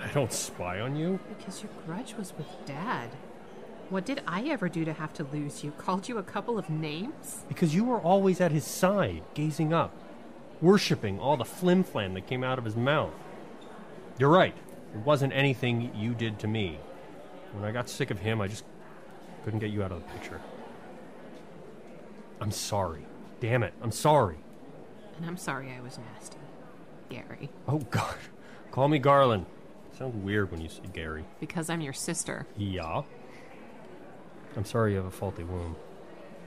I 0.00 0.08
don't 0.08 0.32
spy 0.32 0.80
on 0.80 0.96
you. 0.96 1.18
Because 1.36 1.62
your 1.62 1.70
grudge 1.86 2.14
was 2.14 2.32
with 2.36 2.46
Dad. 2.66 3.10
What 3.90 4.06
did 4.06 4.22
I 4.26 4.44
ever 4.44 4.68
do 4.68 4.84
to 4.84 4.92
have 4.92 5.12
to 5.14 5.24
lose 5.24 5.62
you? 5.62 5.72
Called 5.72 6.08
you 6.08 6.18
a 6.18 6.22
couple 6.22 6.58
of 6.58 6.70
names? 6.70 7.44
Because 7.48 7.74
you 7.74 7.84
were 7.84 7.98
always 7.98 8.40
at 8.40 8.52
his 8.52 8.64
side, 8.64 9.22
gazing 9.34 9.72
up, 9.72 9.94
worshipping 10.60 11.20
all 11.20 11.36
the 11.36 11.44
flimflam 11.44 12.14
that 12.14 12.26
came 12.26 12.42
out 12.42 12.58
of 12.58 12.64
his 12.64 12.76
mouth. 12.76 13.12
You're 14.18 14.30
right. 14.30 14.54
It 14.94 15.00
wasn't 15.00 15.32
anything 15.32 15.94
you 15.94 16.14
did 16.14 16.38
to 16.40 16.48
me. 16.48 16.78
When 17.52 17.64
I 17.64 17.72
got 17.72 17.88
sick 17.88 18.10
of 18.10 18.18
him, 18.18 18.40
I 18.40 18.48
just 18.48 18.64
couldn't 19.44 19.60
get 19.60 19.70
you 19.70 19.82
out 19.82 19.92
of 19.92 20.02
the 20.02 20.12
picture. 20.12 20.40
I'm 22.40 22.50
sorry. 22.50 23.04
Damn 23.40 23.62
it, 23.62 23.74
I'm 23.82 23.92
sorry. 23.92 24.38
And 25.16 25.26
I'm 25.26 25.36
sorry 25.36 25.70
I 25.70 25.80
was 25.80 25.98
nasty. 26.14 26.38
Gary. 27.08 27.50
Oh, 27.68 27.78
God. 27.90 28.16
Call 28.70 28.88
me 28.88 28.98
Garland. 28.98 29.46
Sounds 29.98 30.14
weird 30.24 30.50
when 30.50 30.60
you 30.60 30.68
say 30.68 30.80
Gary. 30.92 31.24
Because 31.40 31.68
I'm 31.70 31.80
your 31.80 31.92
sister. 31.92 32.46
Yeah. 32.56 33.02
I'm 34.56 34.64
sorry 34.64 34.92
you 34.92 34.96
have 34.98 35.06
a 35.06 35.10
faulty 35.10 35.44
womb. 35.44 35.76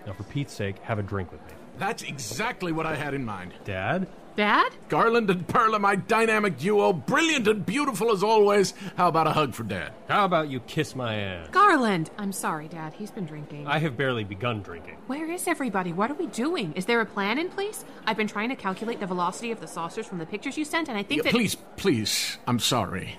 Now, 0.05 0.13
for 0.13 0.23
Pete's 0.23 0.53
sake, 0.53 0.77
have 0.79 0.99
a 0.99 1.03
drink 1.03 1.31
with 1.31 1.41
me. 1.47 1.53
That's 1.77 2.03
exactly 2.03 2.71
what 2.71 2.85
I 2.85 2.95
had 2.95 3.13
in 3.13 3.25
mind. 3.25 3.53
Dad? 3.65 4.07
Dad? 4.35 4.69
Garland 4.89 5.29
and 5.29 5.47
Perla, 5.47 5.79
my 5.79 5.95
dynamic 5.95 6.57
duo, 6.57 6.91
brilliant 6.93 7.47
and 7.47 7.65
beautiful 7.65 8.11
as 8.11 8.21
always. 8.21 8.73
How 8.97 9.07
about 9.07 9.27
a 9.27 9.31
hug 9.31 9.53
for 9.53 9.63
Dad? 9.63 9.93
How 10.09 10.25
about 10.25 10.49
you 10.49 10.59
kiss 10.61 10.93
my 10.95 11.15
ass? 11.15 11.47
Garland! 11.51 12.11
I'm 12.17 12.31
sorry, 12.33 12.67
Dad. 12.67 12.93
He's 12.93 13.11
been 13.11 13.25
drinking. 13.25 13.65
I 13.65 13.79
have 13.79 13.95
barely 13.97 14.23
begun 14.25 14.61
drinking. 14.61 14.97
Where 15.07 15.29
is 15.31 15.47
everybody? 15.47 15.93
What 15.93 16.11
are 16.11 16.15
we 16.15 16.27
doing? 16.27 16.73
Is 16.73 16.85
there 16.85 16.99
a 17.01 17.05
plan 17.05 17.39
in 17.39 17.49
place? 17.49 17.85
I've 18.05 18.17
been 18.17 18.27
trying 18.27 18.49
to 18.49 18.55
calculate 18.55 18.99
the 18.99 19.07
velocity 19.07 19.51
of 19.51 19.59
the 19.61 19.67
saucers 19.67 20.05
from 20.05 20.17
the 20.19 20.25
pictures 20.25 20.57
you 20.57 20.65
sent, 20.65 20.89
and 20.89 20.97
I 20.97 21.03
think 21.03 21.19
Yeah, 21.19 21.23
that. 21.23 21.31
Please, 21.31 21.55
please, 21.77 22.37
I'm 22.45 22.59
sorry. 22.59 23.17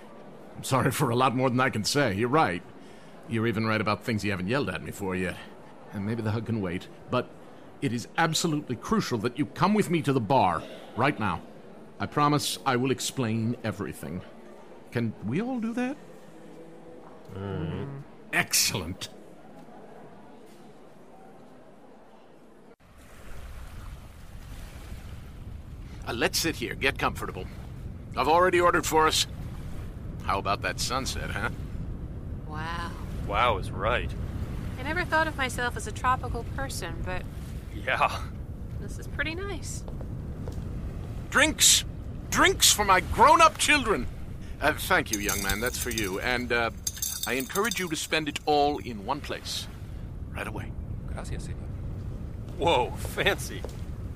I'm 0.57 0.65
sorry 0.65 0.91
for 0.91 1.11
a 1.11 1.17
lot 1.17 1.37
more 1.37 1.51
than 1.51 1.61
I 1.61 1.71
can 1.71 1.85
say. 1.85 2.15
You're 2.15 2.29
right. 2.29 2.63
You're 3.29 3.47
even 3.47 3.67
right 3.67 3.81
about 3.81 4.05
things 4.05 4.25
you 4.25 4.31
haven't 4.31 4.49
yelled 4.49 4.71
at 4.71 4.83
me 4.83 4.91
for 4.91 5.15
yet. 5.15 5.37
And 5.93 6.07
maybe 6.07 6.23
the 6.23 6.31
hug 6.31 6.47
can 6.47 6.61
wait. 6.61 6.89
But 7.11 7.29
it 7.83 7.93
is 7.93 8.09
absolutely 8.17 8.77
crucial 8.77 9.19
that 9.19 9.39
you 9.39 9.47
come 9.47 9.75
with 9.75 9.91
me 9.91 10.01
to 10.03 10.13
the 10.13 10.21
bar 10.21 10.63
right 10.97 11.19
now. 11.19 11.43
I 12.01 12.07
promise 12.07 12.59
I 12.65 12.77
will 12.77 12.91
explain 12.91 13.57
everything. 13.65 14.23
Can 14.93 15.13
we 15.27 15.43
all 15.43 15.61
do 15.61 15.73
that? 15.75 15.97
Excellent. 18.33 19.09
Uh, 26.09 26.13
let's 26.13 26.39
sit 26.39 26.57
here. 26.57 26.75
Get 26.75 26.99
comfortable. 26.99 27.45
I've 28.17 28.29
already 28.29 28.61
ordered 28.61 28.87
for 28.87 29.07
us. 29.07 29.27
How 30.27 30.39
about 30.39 30.63
that 30.63 30.81
sunset, 30.81 31.31
huh? 31.31 31.51
Wow. 32.49 32.91
Wow 33.29 33.59
is 33.59 33.71
right. 33.71 34.11
I 34.79 34.83
never 34.83 35.05
thought 35.05 35.27
of 35.29 35.37
myself 35.37 35.77
as 35.77 35.87
a 35.87 35.93
tropical 35.93 36.45
person, 36.57 36.95
but 37.05 37.23
Yeah. 37.75 38.21
this 38.81 38.99
is 38.99 39.07
pretty 39.07 39.35
nice. 39.35 39.85
Drinks! 41.31 41.85
Drinks 42.31 42.73
for 42.73 42.85
my 42.85 43.01
grown 43.01 43.41
up 43.41 43.57
children! 43.57 44.07
Uh, 44.61 44.73
thank 44.73 45.13
you, 45.13 45.21
young 45.21 45.43
man. 45.43 45.61
That's 45.61 45.79
for 45.79 45.91
you. 45.91 46.19
And 46.21 46.51
uh, 46.53 46.71
I 47.27 47.35
encourage 47.35 47.79
you 47.79 47.89
to 47.89 47.97
spend 47.97 48.29
it 48.29 48.41
all 48.47 48.79
in 48.79 49.05
one 49.07 49.21
place. 49.21 49.67
Right 50.35 50.47
away. 50.47 50.73
Gracias, 51.13 51.45
senor. 51.45 51.59
Whoa, 52.59 52.91
fancy. 52.97 53.63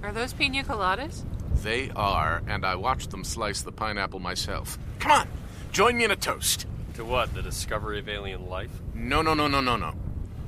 Are 0.02 0.12
those 0.12 0.32
pina 0.32 0.64
coladas? 0.64 1.22
They 1.62 1.90
are, 1.94 2.42
and 2.48 2.64
I 2.64 2.74
watched 2.76 3.10
them 3.10 3.22
slice 3.22 3.62
the 3.62 3.72
pineapple 3.72 4.18
myself. 4.18 4.78
Come 4.98 5.12
on! 5.12 5.28
Join 5.72 5.96
me 5.96 6.04
in 6.04 6.10
a 6.10 6.16
toast. 6.16 6.66
To 6.94 7.04
what? 7.04 7.34
The 7.34 7.42
discovery 7.42 7.98
of 7.98 8.08
alien 8.08 8.48
life? 8.48 8.70
No, 8.94 9.22
no, 9.22 9.34
no, 9.34 9.46
no, 9.46 9.60
no, 9.60 9.76
no. 9.76 9.94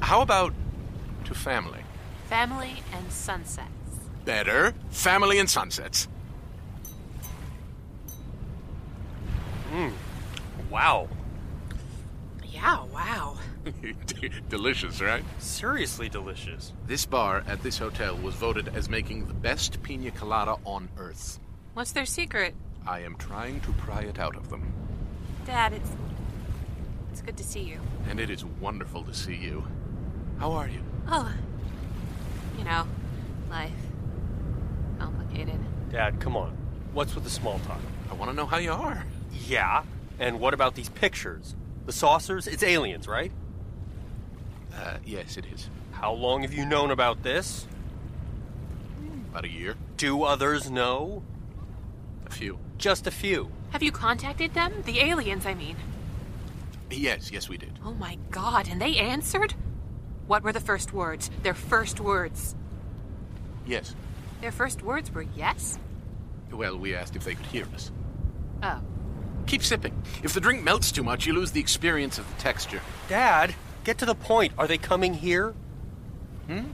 How 0.01 0.21
about 0.21 0.53
to 0.53 0.63
to 1.33 1.39
family. 1.39 1.81
Family 2.29 2.83
and 2.93 3.11
sunsets. 3.11 3.69
Better. 4.25 4.75
Family 4.91 5.39
and 5.39 5.49
sunsets. 5.49 6.09
Mmm. 9.73 9.93
Wow. 10.71 11.09
Yeah, 12.45 12.85
wow. 12.93 13.39
Delicious, 14.49 15.01
right? 15.01 15.25
Seriously 15.39 16.09
delicious. 16.09 16.73
This 16.87 17.07
bar 17.07 17.43
at 17.47 17.63
this 17.63 17.79
hotel 17.79 18.17
was 18.17 18.35
voted 18.35 18.69
as 18.75 18.89
making 18.89 19.27
the 19.27 19.35
best 19.35 19.83
pina 19.83 20.11
colada 20.11 20.57
on 20.65 20.89
earth. 20.99 21.39
What's 21.75 21.93
their 21.93 22.07
secret? 22.07 22.55
I 22.87 23.01
am 23.01 23.17
trying 23.17 23.61
to 23.61 23.73
pry 23.73 24.03
it 24.03 24.19
out 24.19 24.37
of 24.37 24.51
them. 24.51 24.73
Dad, 25.47 25.73
it's. 25.73 25.91
It's 27.11 27.21
good 27.21 27.37
to 27.37 27.45
see 27.45 27.61
you. 27.61 27.79
And 28.09 28.19
it 28.19 28.31
is 28.31 28.45
wonderful 28.45 29.03
to 29.05 29.13
see 29.13 29.35
you. 29.35 29.67
How 30.39 30.53
are 30.53 30.69
you? 30.69 30.81
Oh. 31.09 31.31
You 32.57 32.65
know, 32.65 32.87
life. 33.51 33.71
Complicated. 34.99 35.59
Dad, 35.91 36.21
come 36.21 36.37
on. 36.37 36.57
What's 36.95 37.15
with 37.15 37.25
the 37.25 37.31
small 37.31 37.59
talk? 37.61 37.81
I 38.11 38.15
want 38.15 38.31
to 38.31 38.37
know 38.37 38.47
how 38.47 38.57
you 38.59 38.73
are. 38.73 39.05
Yeah. 39.47 39.83
And 40.19 40.41
what 40.41 40.55
about 40.55 40.75
these 40.75 40.89
pictures? 40.89 41.55
The 41.85 41.93
saucers? 41.93 42.47
It's 42.47 42.63
aliens, 42.63 43.07
right? 43.07 43.33
Uh, 44.75 44.97
yes, 45.05 45.37
it 45.37 45.45
is. 45.53 45.69
How 45.93 46.13
long 46.13 46.43
have 46.43 46.55
you 46.55 46.65
known 46.65 46.91
about 46.91 47.23
this? 47.23 47.67
About 49.31 49.45
a 49.45 49.49
year. 49.49 49.75
Do 49.97 50.23
others 50.23 50.71
know? 50.71 51.23
A 52.27 52.31
few. 52.31 52.59
Just 52.79 53.07
a 53.07 53.11
few. 53.11 53.51
Have 53.73 53.83
you 53.83 53.91
contacted 53.91 54.55
them? 54.55 54.83
The 54.85 55.01
aliens, 55.01 55.47
I 55.47 55.55
mean. 55.55 55.77
Yes, 56.91 57.31
yes, 57.33 57.49
we 57.49 57.57
did. 57.57 57.79
Oh 57.85 57.95
my 57.95 58.19
god, 58.31 58.69
and 58.69 58.81
they 58.81 58.99
answered? 58.99 59.55
What 60.27 60.43
were 60.43 60.53
the 60.53 60.61
first 60.61 60.93
words? 60.93 61.31
Their 61.43 61.55
first 61.55 61.99
words. 61.99 62.55
Yes. 63.67 63.95
Their 64.43 64.53
first 64.53 64.83
words 64.83 65.11
were 65.11 65.25
yes? 65.37 65.79
Well, 66.51 66.77
we 66.77 66.95
asked 66.95 67.17
if 67.17 67.25
they 67.25 67.35
could 67.35 67.47
hear 67.47 67.67
us. 67.75 67.91
Oh. 68.63 68.81
Keep 69.47 69.63
sipping. 69.63 70.03
If 70.23 70.35
the 70.35 70.41
drink 70.41 70.63
melts 70.63 70.93
too 70.93 71.03
much, 71.03 71.27
you 71.27 71.33
lose 71.33 71.53
the 71.53 71.61
experience 71.61 72.19
of 72.19 72.29
the 72.29 72.41
texture. 72.43 72.81
Dad, 73.09 73.55
get 73.85 73.99
to 73.99 74.07
the 74.07 74.15
point. 74.15 74.53
Are 74.59 74.67
they 74.67 74.79
coming 74.79 75.15
here? 75.15 75.55
Hmm? 76.47 76.67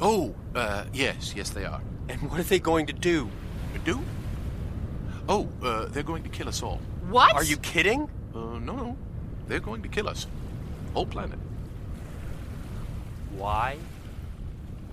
Oh, 0.00 0.34
uh, 0.54 0.84
yes, 0.92 1.34
yes, 1.36 1.50
they 1.50 1.64
are. 1.64 1.80
And 2.08 2.30
what 2.30 2.40
are 2.40 2.44
they 2.44 2.58
going 2.58 2.86
to 2.86 2.92
do? 2.92 3.30
Do? 3.84 4.00
Oh, 5.28 5.48
uh, 5.62 5.86
they're 5.86 6.02
going 6.02 6.22
to 6.22 6.28
kill 6.28 6.48
us 6.48 6.62
all. 6.62 6.80
What? 7.08 7.34
Are 7.34 7.44
you 7.44 7.56
kidding? 7.56 8.08
Uh, 8.34 8.58
no, 8.58 8.76
no. 8.76 8.96
They're 9.48 9.60
going 9.60 9.82
to 9.82 9.88
kill 9.88 10.08
us. 10.08 10.26
Whole 10.94 11.06
planet. 11.06 11.38
Why? 13.36 13.76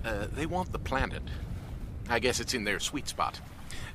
Uh, 0.04 0.26
they 0.32 0.46
want 0.46 0.72
the 0.72 0.78
planet. 0.78 1.22
I 2.08 2.18
guess 2.18 2.40
it's 2.40 2.54
in 2.54 2.64
their 2.64 2.78
sweet 2.80 3.08
spot. 3.08 3.40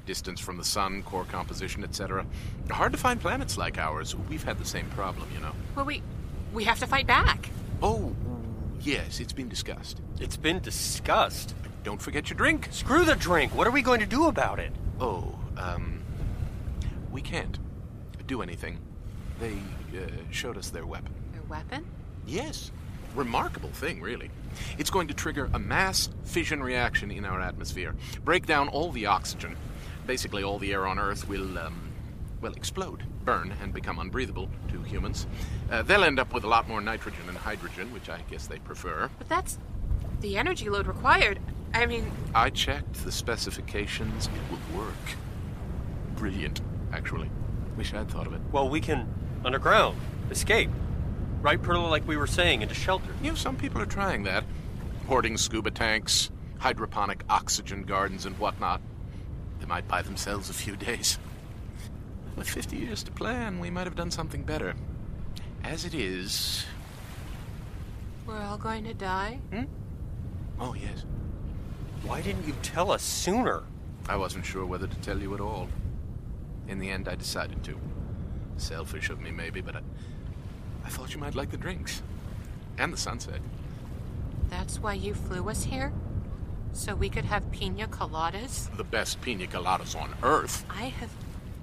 Distance 0.05 0.39
from 0.39 0.57
the 0.57 0.63
sun, 0.63 1.03
core 1.03 1.25
composition, 1.25 1.83
etc. 1.83 2.25
Hard 2.69 2.93
to 2.93 2.97
find 2.97 3.21
planets 3.21 3.57
like 3.57 3.77
ours. 3.77 4.15
We've 4.15 4.43
had 4.43 4.57
the 4.57 4.65
same 4.65 4.87
problem, 4.89 5.27
you 5.33 5.39
know. 5.39 5.51
Well, 5.75 5.85
we. 5.85 6.01
We 6.51 6.63
have 6.63 6.79
to 6.79 6.87
fight 6.87 7.05
back. 7.05 7.49
Oh, 7.83 8.15
yes, 8.81 9.19
it's 9.19 9.33
been 9.33 9.49
discussed. 9.49 10.01
It's 10.19 10.35
been 10.35 10.59
discussed. 10.59 11.53
Don't 11.83 12.01
forget 12.01 12.29
your 12.29 12.37
drink. 12.37 12.69
Screw 12.71 13.05
the 13.05 13.15
drink. 13.15 13.53
What 13.53 13.67
are 13.67 13.71
we 13.71 13.83
going 13.83 13.99
to 13.99 14.07
do 14.07 14.25
about 14.27 14.59
it? 14.59 14.71
Oh, 14.99 15.35
um. 15.57 15.98
We 17.11 17.21
can't 17.21 17.57
do 18.27 18.41
anything. 18.41 18.79
They 19.39 19.57
uh, 19.97 20.07
showed 20.31 20.57
us 20.57 20.69
their 20.69 20.85
weapon. 20.85 21.13
Their 21.33 21.41
weapon? 21.43 21.85
Yes. 22.27 22.71
Remarkable 23.15 23.69
thing, 23.69 24.01
really. 24.01 24.29
It's 24.77 24.89
going 24.89 25.07
to 25.07 25.13
trigger 25.13 25.49
a 25.53 25.59
mass 25.59 26.09
fission 26.23 26.61
reaction 26.61 27.09
in 27.11 27.25
our 27.25 27.41
atmosphere, 27.41 27.95
break 28.23 28.45
down 28.45 28.67
all 28.67 28.91
the 28.91 29.07
oxygen. 29.07 29.55
Basically, 30.05 30.43
all 30.43 30.59
the 30.59 30.73
air 30.73 30.85
on 30.85 30.99
Earth 30.99 31.27
will, 31.27 31.57
um, 31.57 31.91
well, 32.41 32.53
explode, 32.53 33.03
burn, 33.25 33.53
and 33.61 33.73
become 33.73 33.97
unbreathable 33.97 34.49
to 34.69 34.81
humans. 34.83 35.27
Uh, 35.71 35.81
they'll 35.81 36.03
end 36.03 36.19
up 36.19 36.33
with 36.33 36.43
a 36.43 36.47
lot 36.47 36.67
more 36.67 36.81
nitrogen 36.81 37.21
and 37.27 37.37
hydrogen, 37.37 37.91
which 37.93 38.09
I 38.09 38.21
guess 38.29 38.47
they 38.47 38.59
prefer. 38.59 39.09
But 39.17 39.29
that's 39.29 39.57
the 40.21 40.37
energy 40.37 40.69
load 40.69 40.87
required. 40.87 41.39
I 41.73 41.85
mean, 41.85 42.11
I 42.33 42.49
checked 42.49 43.05
the 43.05 43.11
specifications. 43.11 44.27
It 44.27 44.51
will 44.51 44.81
work. 44.81 44.93
Brilliant, 46.15 46.61
actually. 46.93 47.29
Wish 47.77 47.93
I'd 47.93 48.09
thought 48.09 48.27
of 48.27 48.33
it. 48.33 48.41
Well, 48.51 48.69
we 48.69 48.81
can 48.81 49.07
underground, 49.45 49.97
escape. 50.31 50.69
Right, 51.41 51.61
Perla, 51.61 51.87
like 51.87 52.07
we 52.07 52.17
were 52.17 52.27
saying, 52.27 52.61
into 52.61 52.75
shelter. 52.75 53.11
You 53.21 53.29
know, 53.29 53.35
some 53.35 53.55
people 53.55 53.81
are 53.81 53.85
trying 53.85 54.23
that. 54.23 54.43
Hoarding 55.07 55.37
scuba 55.37 55.71
tanks, 55.71 56.29
hydroponic 56.57 57.23
oxygen 57.29 57.83
gardens, 57.83 58.25
and 58.25 58.37
whatnot. 58.37 58.81
They 59.59 59.65
might 59.65 59.87
buy 59.87 60.01
themselves 60.01 60.49
a 60.49 60.53
few 60.53 60.75
days. 60.75 61.17
With 62.35 62.49
50 62.49 62.77
years 62.77 63.03
to 63.03 63.11
plan, 63.11 63.59
we 63.59 63.69
might 63.69 63.87
have 63.87 63.95
done 63.95 64.11
something 64.11 64.43
better. 64.43 64.75
As 65.63 65.85
it 65.85 65.93
is. 65.93 66.65
we're 68.25 68.41
all 68.41 68.57
going 68.57 68.83
to 68.85 68.93
die? 68.93 69.39
Hmm? 69.51 69.63
Oh, 70.59 70.73
yes. 70.73 71.05
Why 72.03 72.21
didn't 72.21 72.47
you 72.47 72.53
tell 72.61 72.91
us 72.91 73.03
sooner? 73.03 73.63
I 74.07 74.15
wasn't 74.15 74.45
sure 74.45 74.65
whether 74.65 74.87
to 74.87 74.95
tell 74.97 75.19
you 75.19 75.33
at 75.33 75.41
all. 75.41 75.67
In 76.69 76.77
the 76.77 76.91
end, 76.91 77.09
I 77.09 77.15
decided 77.15 77.63
to. 77.63 77.77
Selfish 78.57 79.09
of 79.09 79.19
me, 79.19 79.31
maybe, 79.31 79.59
but 79.59 79.75
I, 79.75 79.81
I 80.85 80.89
thought 80.89 81.13
you 81.13 81.19
might 81.19 81.33
like 81.33 81.49
the 81.49 81.57
drinks. 81.57 82.03
And 82.77 82.93
the 82.93 82.97
sunset. 82.97 83.41
That's 84.49 84.79
why 84.79 84.93
you 84.93 85.15
flew 85.15 85.49
us 85.49 85.63
here? 85.63 85.91
So 86.71 86.93
we 86.93 87.09
could 87.09 87.25
have 87.25 87.51
pina 87.51 87.87
coladas? 87.87 88.75
The 88.77 88.83
best 88.83 89.19
pina 89.21 89.47
coladas 89.47 89.99
on 89.99 90.13
earth. 90.21 90.63
I 90.69 90.83
have 90.83 91.09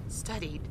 studied 0.09 0.61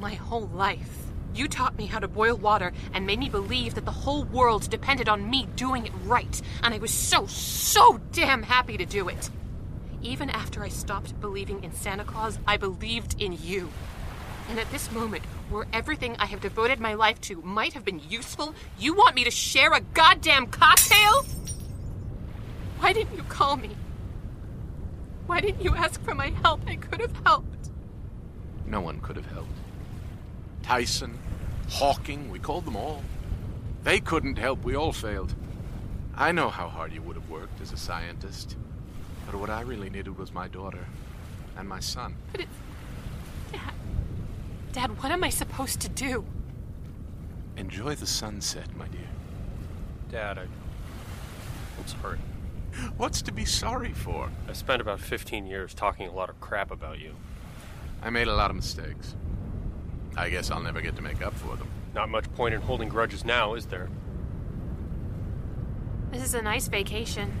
my 0.00 0.14
whole 0.14 0.46
life. 0.54 1.06
You 1.34 1.48
taught 1.48 1.76
me 1.76 1.86
how 1.86 1.98
to 1.98 2.08
boil 2.08 2.36
water 2.36 2.72
and 2.94 3.06
made 3.06 3.18
me 3.18 3.28
believe 3.28 3.74
that 3.74 3.84
the 3.84 3.90
whole 3.90 4.24
world 4.24 4.70
depended 4.70 5.08
on 5.08 5.28
me 5.28 5.48
doing 5.56 5.84
it 5.84 5.92
right. 6.04 6.40
And 6.62 6.72
I 6.72 6.78
was 6.78 6.92
so, 6.92 7.26
so 7.26 8.00
damn 8.12 8.44
happy 8.44 8.76
to 8.76 8.86
do 8.86 9.08
it. 9.08 9.30
Even 10.02 10.30
after 10.30 10.62
I 10.62 10.68
stopped 10.68 11.20
believing 11.20 11.64
in 11.64 11.72
Santa 11.72 12.04
Claus, 12.04 12.38
I 12.46 12.56
believed 12.56 13.20
in 13.20 13.32
you. 13.32 13.70
And 14.48 14.58
at 14.58 14.70
this 14.70 14.90
moment, 14.92 15.24
where 15.50 15.66
everything 15.72 16.16
I 16.18 16.26
have 16.26 16.40
devoted 16.40 16.78
my 16.78 16.94
life 16.94 17.20
to 17.22 17.42
might 17.42 17.72
have 17.72 17.84
been 17.84 18.00
useful, 18.08 18.54
you 18.78 18.94
want 18.94 19.16
me 19.16 19.24
to 19.24 19.30
share 19.30 19.72
a 19.72 19.80
goddamn 19.80 20.46
cocktail? 20.46 21.24
Why 22.78 22.92
didn't 22.92 23.16
you 23.16 23.24
call 23.24 23.56
me? 23.56 23.70
Why 25.26 25.40
didn't 25.40 25.62
you 25.62 25.74
ask 25.74 26.02
for 26.02 26.14
my 26.14 26.28
help? 26.42 26.60
I 26.66 26.76
could 26.76 27.00
have 27.00 27.14
helped. 27.24 27.70
No 28.66 28.80
one 28.80 29.00
could 29.00 29.16
have 29.16 29.26
helped. 29.26 29.50
Tyson, 30.62 31.18
Hawking, 31.68 32.30
we 32.30 32.38
called 32.38 32.64
them 32.64 32.76
all. 32.76 33.02
They 33.82 34.00
couldn't 34.00 34.38
help, 34.38 34.64
we 34.64 34.74
all 34.74 34.92
failed. 34.92 35.34
I 36.14 36.32
know 36.32 36.50
how 36.50 36.68
hard 36.68 36.92
you 36.92 37.02
would 37.02 37.16
have 37.16 37.28
worked 37.28 37.60
as 37.60 37.72
a 37.72 37.76
scientist. 37.76 38.56
But 39.30 39.40
what 39.40 39.50
I 39.50 39.60
really 39.60 39.90
needed 39.90 40.16
was 40.16 40.32
my 40.32 40.48
daughter 40.48 40.86
and 41.58 41.68
my 41.68 41.80
son. 41.80 42.16
But 42.32 42.40
it's. 42.42 42.56
Dad. 43.52 43.74
Dad, 44.72 45.02
what 45.02 45.12
am 45.12 45.22
I 45.22 45.28
supposed 45.28 45.80
to 45.80 45.88
do? 45.90 46.24
Enjoy 47.58 47.94
the 47.94 48.06
sunset, 48.06 48.74
my 48.74 48.88
dear. 48.88 49.08
Dad, 50.10 50.38
I. 50.38 50.42
I'm 50.42 51.86
sorry. 51.86 52.18
What's 52.96 53.20
to 53.22 53.32
be 53.32 53.44
sorry 53.44 53.92
for? 53.92 54.30
I 54.48 54.54
spent 54.54 54.80
about 54.80 54.98
15 54.98 55.46
years 55.46 55.74
talking 55.74 56.08
a 56.08 56.12
lot 56.12 56.30
of 56.30 56.40
crap 56.40 56.70
about 56.70 56.98
you. 56.98 57.14
I 58.00 58.08
made 58.08 58.28
a 58.28 58.34
lot 58.34 58.48
of 58.50 58.56
mistakes. 58.56 59.14
I 60.16 60.30
guess 60.30 60.50
I'll 60.50 60.62
never 60.62 60.80
get 60.80 60.96
to 60.96 61.02
make 61.02 61.20
up 61.20 61.34
for 61.34 61.54
them. 61.56 61.68
Not 61.94 62.08
much 62.08 62.32
point 62.34 62.54
in 62.54 62.62
holding 62.62 62.88
grudges 62.88 63.26
now, 63.26 63.54
is 63.54 63.66
there? 63.66 63.90
This 66.12 66.22
is 66.22 66.32
a 66.32 66.40
nice 66.40 66.68
vacation. 66.68 67.32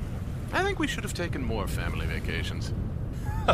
I 0.52 0.62
think 0.62 0.78
we 0.78 0.86
should 0.86 1.04
have 1.04 1.14
taken 1.14 1.42
more 1.42 1.66
family 1.66 2.06
vacations. 2.06 2.72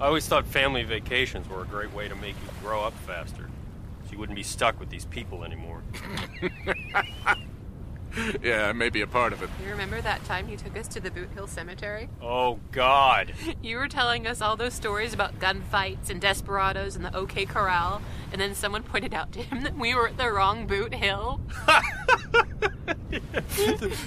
always 0.00 0.26
thought 0.26 0.46
family 0.46 0.84
vacations 0.84 1.48
were 1.48 1.62
a 1.62 1.66
great 1.66 1.92
way 1.92 2.08
to 2.08 2.14
make 2.16 2.34
you 2.42 2.48
grow 2.62 2.82
up 2.82 2.94
faster. 3.06 3.48
So 4.04 4.12
you 4.12 4.18
wouldn't 4.18 4.36
be 4.36 4.42
stuck 4.42 4.78
with 4.78 4.90
these 4.90 5.06
people 5.06 5.44
anymore. 5.44 5.82
yeah, 8.42 8.72
maybe 8.72 9.00
a 9.00 9.06
part 9.06 9.32
of 9.32 9.42
it. 9.42 9.50
You 9.62 9.70
remember 9.70 10.00
that 10.00 10.24
time 10.24 10.48
you 10.48 10.56
took 10.56 10.76
us 10.76 10.88
to 10.88 11.00
the 11.00 11.10
Boot 11.10 11.28
Hill 11.34 11.46
Cemetery? 11.46 12.08
Oh, 12.22 12.58
God. 12.72 13.32
You 13.62 13.78
were 13.78 13.88
telling 13.88 14.26
us 14.26 14.40
all 14.40 14.56
those 14.56 14.74
stories 14.74 15.12
about 15.12 15.40
gunfights 15.40 16.10
and 16.10 16.20
desperados 16.20 16.94
and 16.94 17.04
the 17.04 17.16
OK 17.16 17.46
Corral, 17.46 18.00
and 18.30 18.40
then 18.40 18.54
someone 18.54 18.82
pointed 18.82 19.12
out 19.12 19.32
to 19.32 19.42
him 19.42 19.64
that 19.64 19.76
we 19.76 19.94
were 19.94 20.08
at 20.08 20.18
the 20.18 20.30
wrong 20.30 20.66
Boot 20.66 20.94
Hill. 20.94 21.40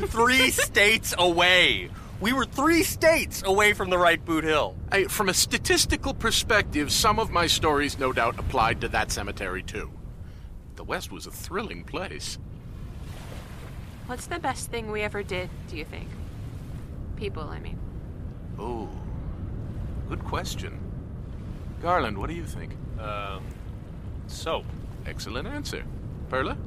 three 0.08 0.52
states 0.52 1.14
away. 1.18 1.90
We 2.22 2.34
were 2.34 2.46
three 2.46 2.84
states 2.84 3.44
away 3.46 3.74
from 3.74 3.90
the 3.90 3.98
right 3.98 4.24
Boot 4.24 4.44
Hill. 4.44 4.76
I, 4.92 5.06
from 5.06 5.30
a 5.30 5.34
statistical 5.34 6.14
perspective, 6.14 6.92
some 6.92 7.18
of 7.20 7.32
my 7.32 7.48
stories 7.48 7.98
no 7.98 8.12
doubt 8.12 8.38
applied 8.38 8.82
to 8.82 8.90
that 8.90 9.12
cemetery 9.12 9.64
too. 9.64 9.92
The 10.76 10.84
West 10.84 11.12
was 11.12 11.28
a 11.28 11.32
thrilling 11.32 11.84
place. 11.84 12.38
What's 14.06 14.28
the 14.28 14.40
best 14.40 14.70
thing 14.70 14.92
we 14.92 15.02
ever 15.02 15.24
did, 15.24 15.50
do 15.70 15.78
you 15.78 15.86
think? 15.86 16.10
People, 17.16 17.44
I 17.44 17.60
mean. 17.60 17.78
Oh, 18.58 18.90
good 20.10 20.24
question. 20.26 20.80
Garland, 21.82 22.18
what 22.18 22.30
do 22.30 22.36
you 22.36 22.46
think? 22.46 22.74
Um, 23.00 23.44
soap. 24.28 24.66
Excellent 25.06 25.48
answer. 25.48 25.84
Perla? 26.30 26.58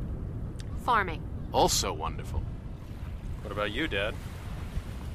Farming. 0.84 1.22
Also 1.52 1.92
wonderful. 1.92 2.42
What 3.42 3.52
about 3.52 3.72
you, 3.72 3.86
Dad? 3.86 4.14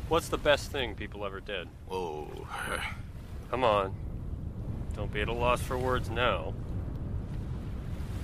What's 0.09 0.29
the 0.29 0.37
best 0.37 0.71
thing 0.71 0.95
people 0.95 1.25
ever 1.25 1.39
did? 1.39 1.67
Oh, 1.89 2.27
Come 3.49 3.63
on. 3.63 3.93
Don't 4.95 5.11
be 5.11 5.21
at 5.21 5.27
a 5.27 5.33
loss 5.33 5.61
for 5.61 5.77
words 5.77 6.09
now. 6.09 6.53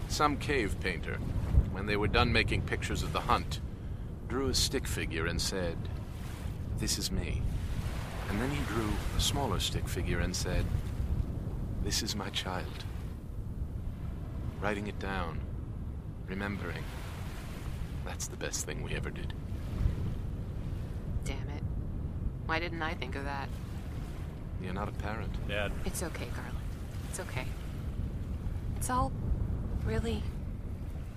some 0.10 0.38
cave 0.38 0.76
painter, 0.80 1.16
when 1.72 1.86
they 1.88 1.96
were 1.96 2.08
done 2.08 2.32
making 2.32 2.62
pictures 2.62 3.02
of 3.04 3.14
the 3.14 3.22
hunt, 3.22 3.60
drew 4.28 4.50
a 4.50 4.54
stick 4.54 4.86
figure 4.88 5.26
and 5.26 5.42
said, 5.42 5.76
This 6.78 6.98
is 7.00 7.12
me. 7.12 7.42
And 8.30 8.40
then 8.40 8.52
he 8.52 8.62
drew 8.66 8.90
a 9.18 9.20
smaller 9.22 9.60
stick 9.60 9.88
figure 9.88 10.20
and 10.20 10.36
said, 10.36 10.66
This 11.84 12.04
is 12.04 12.16
my 12.16 12.30
child. 12.30 12.84
Writing 14.62 14.88
it 14.88 15.00
down, 15.00 15.40
remembering. 16.28 16.84
That's 18.06 18.28
the 18.28 18.38
best 18.38 18.66
thing 18.66 18.84
we 18.84 18.96
ever 18.96 19.10
did. 19.10 19.34
Damn 21.26 21.38
it. 21.50 21.64
Why 22.46 22.60
didn't 22.60 22.82
I 22.82 22.94
think 22.94 23.16
of 23.16 23.24
that? 23.26 23.50
You're 24.62 24.74
not 24.74 24.88
a 24.90 24.94
parent. 24.94 25.32
Dad, 25.48 25.72
It's 25.86 26.04
okay, 26.04 26.28
Garland. 26.36 26.58
It's 27.10 27.20
okay. 27.20 27.46
It's 28.78 28.90
all 28.90 29.12
really 29.86 30.24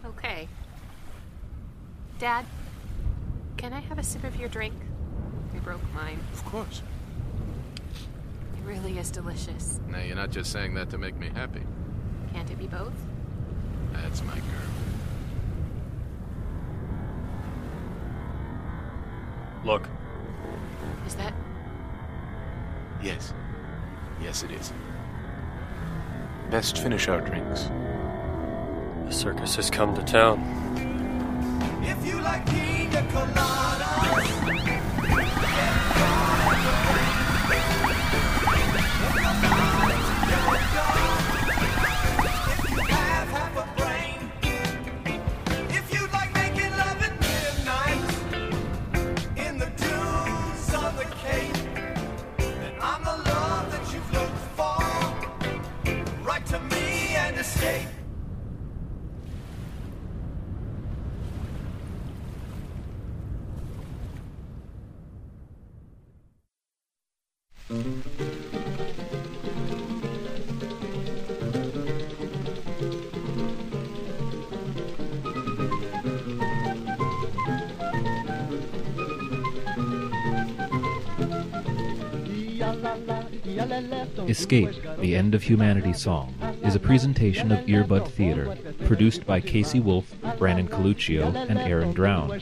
okay. 0.05 0.49
Dad, 2.19 2.45
can 3.57 3.73
I 3.73 3.81
have 3.81 3.99
a 3.99 4.03
sip 4.03 4.25
of 4.25 4.37
your 4.37 4.49
drink? 4.49 4.75
I 5.55 5.59
broke 5.59 5.81
mine. 5.95 6.19
Of 6.33 6.45
course. 6.45 6.83
It 8.57 8.65
really 8.65 8.99
is 8.99 9.11
delicious. 9.11 9.81
Now, 9.89 10.01
you're 10.01 10.17
not 10.17 10.31
just 10.31 10.51
saying 10.53 10.75
that 10.75 10.91
to 10.91 10.99
make 10.99 11.17
me 11.17 11.31
happy. 11.35 11.63
Can't 12.33 12.51
it 12.51 12.59
be 12.59 12.67
both? 12.67 12.95
That's 13.93 14.23
my 14.25 14.36
look. 19.67 19.89
Is 21.07 21.17
that 21.17 21.35
Yes. 23.03 23.35
Yes, 24.23 24.43
it 24.43 24.51
is. 24.53 24.73
Best 26.51 26.79
finish 26.79 27.09
our 27.09 27.21
drinks. 27.21 27.69
The 29.07 29.13
circus 29.13 29.57
has 29.57 29.69
come 29.69 29.95
to 29.95 30.03
town. 30.03 30.41
If 31.83 32.07
you 32.07 32.21
like 32.21 32.47
pina 32.47 33.03
coladas, 33.13 34.27
Escape, 84.29 84.71
the 84.99 85.15
End 85.15 85.35
of 85.35 85.43
Humanity 85.43 85.93
song, 85.93 86.35
is 86.65 86.75
a 86.75 86.81
presentation 86.81 87.53
of 87.53 87.65
Earbud 87.67 88.09
Theater, 88.11 88.57
produced 88.87 89.25
by 89.27 89.41
Casey 89.41 89.81
Wolf, 89.81 90.15
Brandon 90.39 90.69
Coluccio, 90.69 91.35
and 91.49 91.59
Aaron 91.59 91.93
Drown. 91.93 92.41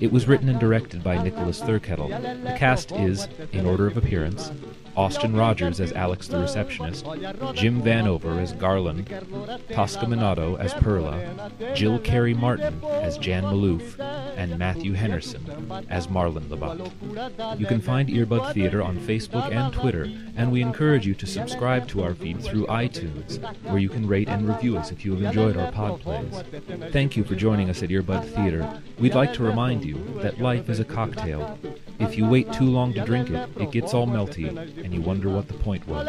It 0.00 0.12
was 0.12 0.28
written 0.28 0.48
and 0.48 0.60
directed 0.60 1.02
by 1.02 1.22
Nicholas 1.22 1.60
Thurkettle. 1.60 2.08
The 2.44 2.58
cast 2.58 2.92
is, 2.92 3.28
in 3.52 3.66
order 3.66 3.86
of 3.86 3.96
appearance, 3.96 4.52
Austin 4.94 5.34
Rogers 5.34 5.80
as 5.80 5.92
Alex 5.92 6.28
the 6.28 6.38
Receptionist, 6.38 7.04
Jim 7.54 7.82
Vanover 7.82 8.40
as 8.40 8.52
Garland, 8.52 9.08
Tosca 9.70 10.04
Minato 10.04 10.58
as 10.58 10.74
Perla, 10.74 11.50
Jill 11.74 11.98
Carey 11.98 12.34
Martin 12.34 12.82
as 12.84 13.16
Jan 13.16 13.44
Maloof, 13.44 13.98
and 14.42 14.58
Matthew 14.58 14.92
Henderson 14.94 15.86
as 15.88 16.08
Marlon 16.08 16.50
Labatt. 16.50 17.60
You 17.60 17.66
can 17.66 17.80
find 17.80 18.08
Earbud 18.08 18.52
Theater 18.52 18.82
on 18.82 18.98
Facebook 18.98 19.52
and 19.52 19.72
Twitter, 19.72 20.10
and 20.36 20.50
we 20.50 20.62
encourage 20.62 21.06
you 21.06 21.14
to 21.14 21.26
subscribe 21.26 21.86
to 21.88 22.02
our 22.02 22.14
feed 22.14 22.42
through 22.42 22.66
iTunes, 22.66 23.38
where 23.62 23.78
you 23.78 23.88
can 23.88 24.06
rate 24.08 24.28
and 24.28 24.48
review 24.48 24.76
us 24.76 24.90
if 24.90 25.04
you 25.04 25.12
have 25.12 25.22
enjoyed 25.22 25.56
our 25.56 25.70
pod 25.70 26.00
plays. 26.00 26.42
Thank 26.90 27.16
you 27.16 27.22
for 27.22 27.36
joining 27.36 27.70
us 27.70 27.84
at 27.84 27.90
Earbud 27.90 28.24
Theater. 28.34 28.82
We'd 28.98 29.14
like 29.14 29.32
to 29.34 29.44
remind 29.44 29.84
you 29.84 29.96
that 30.22 30.40
life 30.40 30.68
is 30.68 30.80
a 30.80 30.84
cocktail. 30.84 31.56
If 32.02 32.18
you 32.18 32.26
wait 32.26 32.52
too 32.52 32.64
long 32.64 32.92
to 32.94 33.04
drink 33.04 33.30
it, 33.30 33.48
it 33.58 33.70
gets 33.70 33.94
all 33.94 34.06
melty, 34.06 34.48
and 34.84 34.92
you 34.92 35.00
wonder 35.00 35.28
what 35.28 35.48
the 35.48 35.54
point 35.54 35.86
was. 35.86 36.06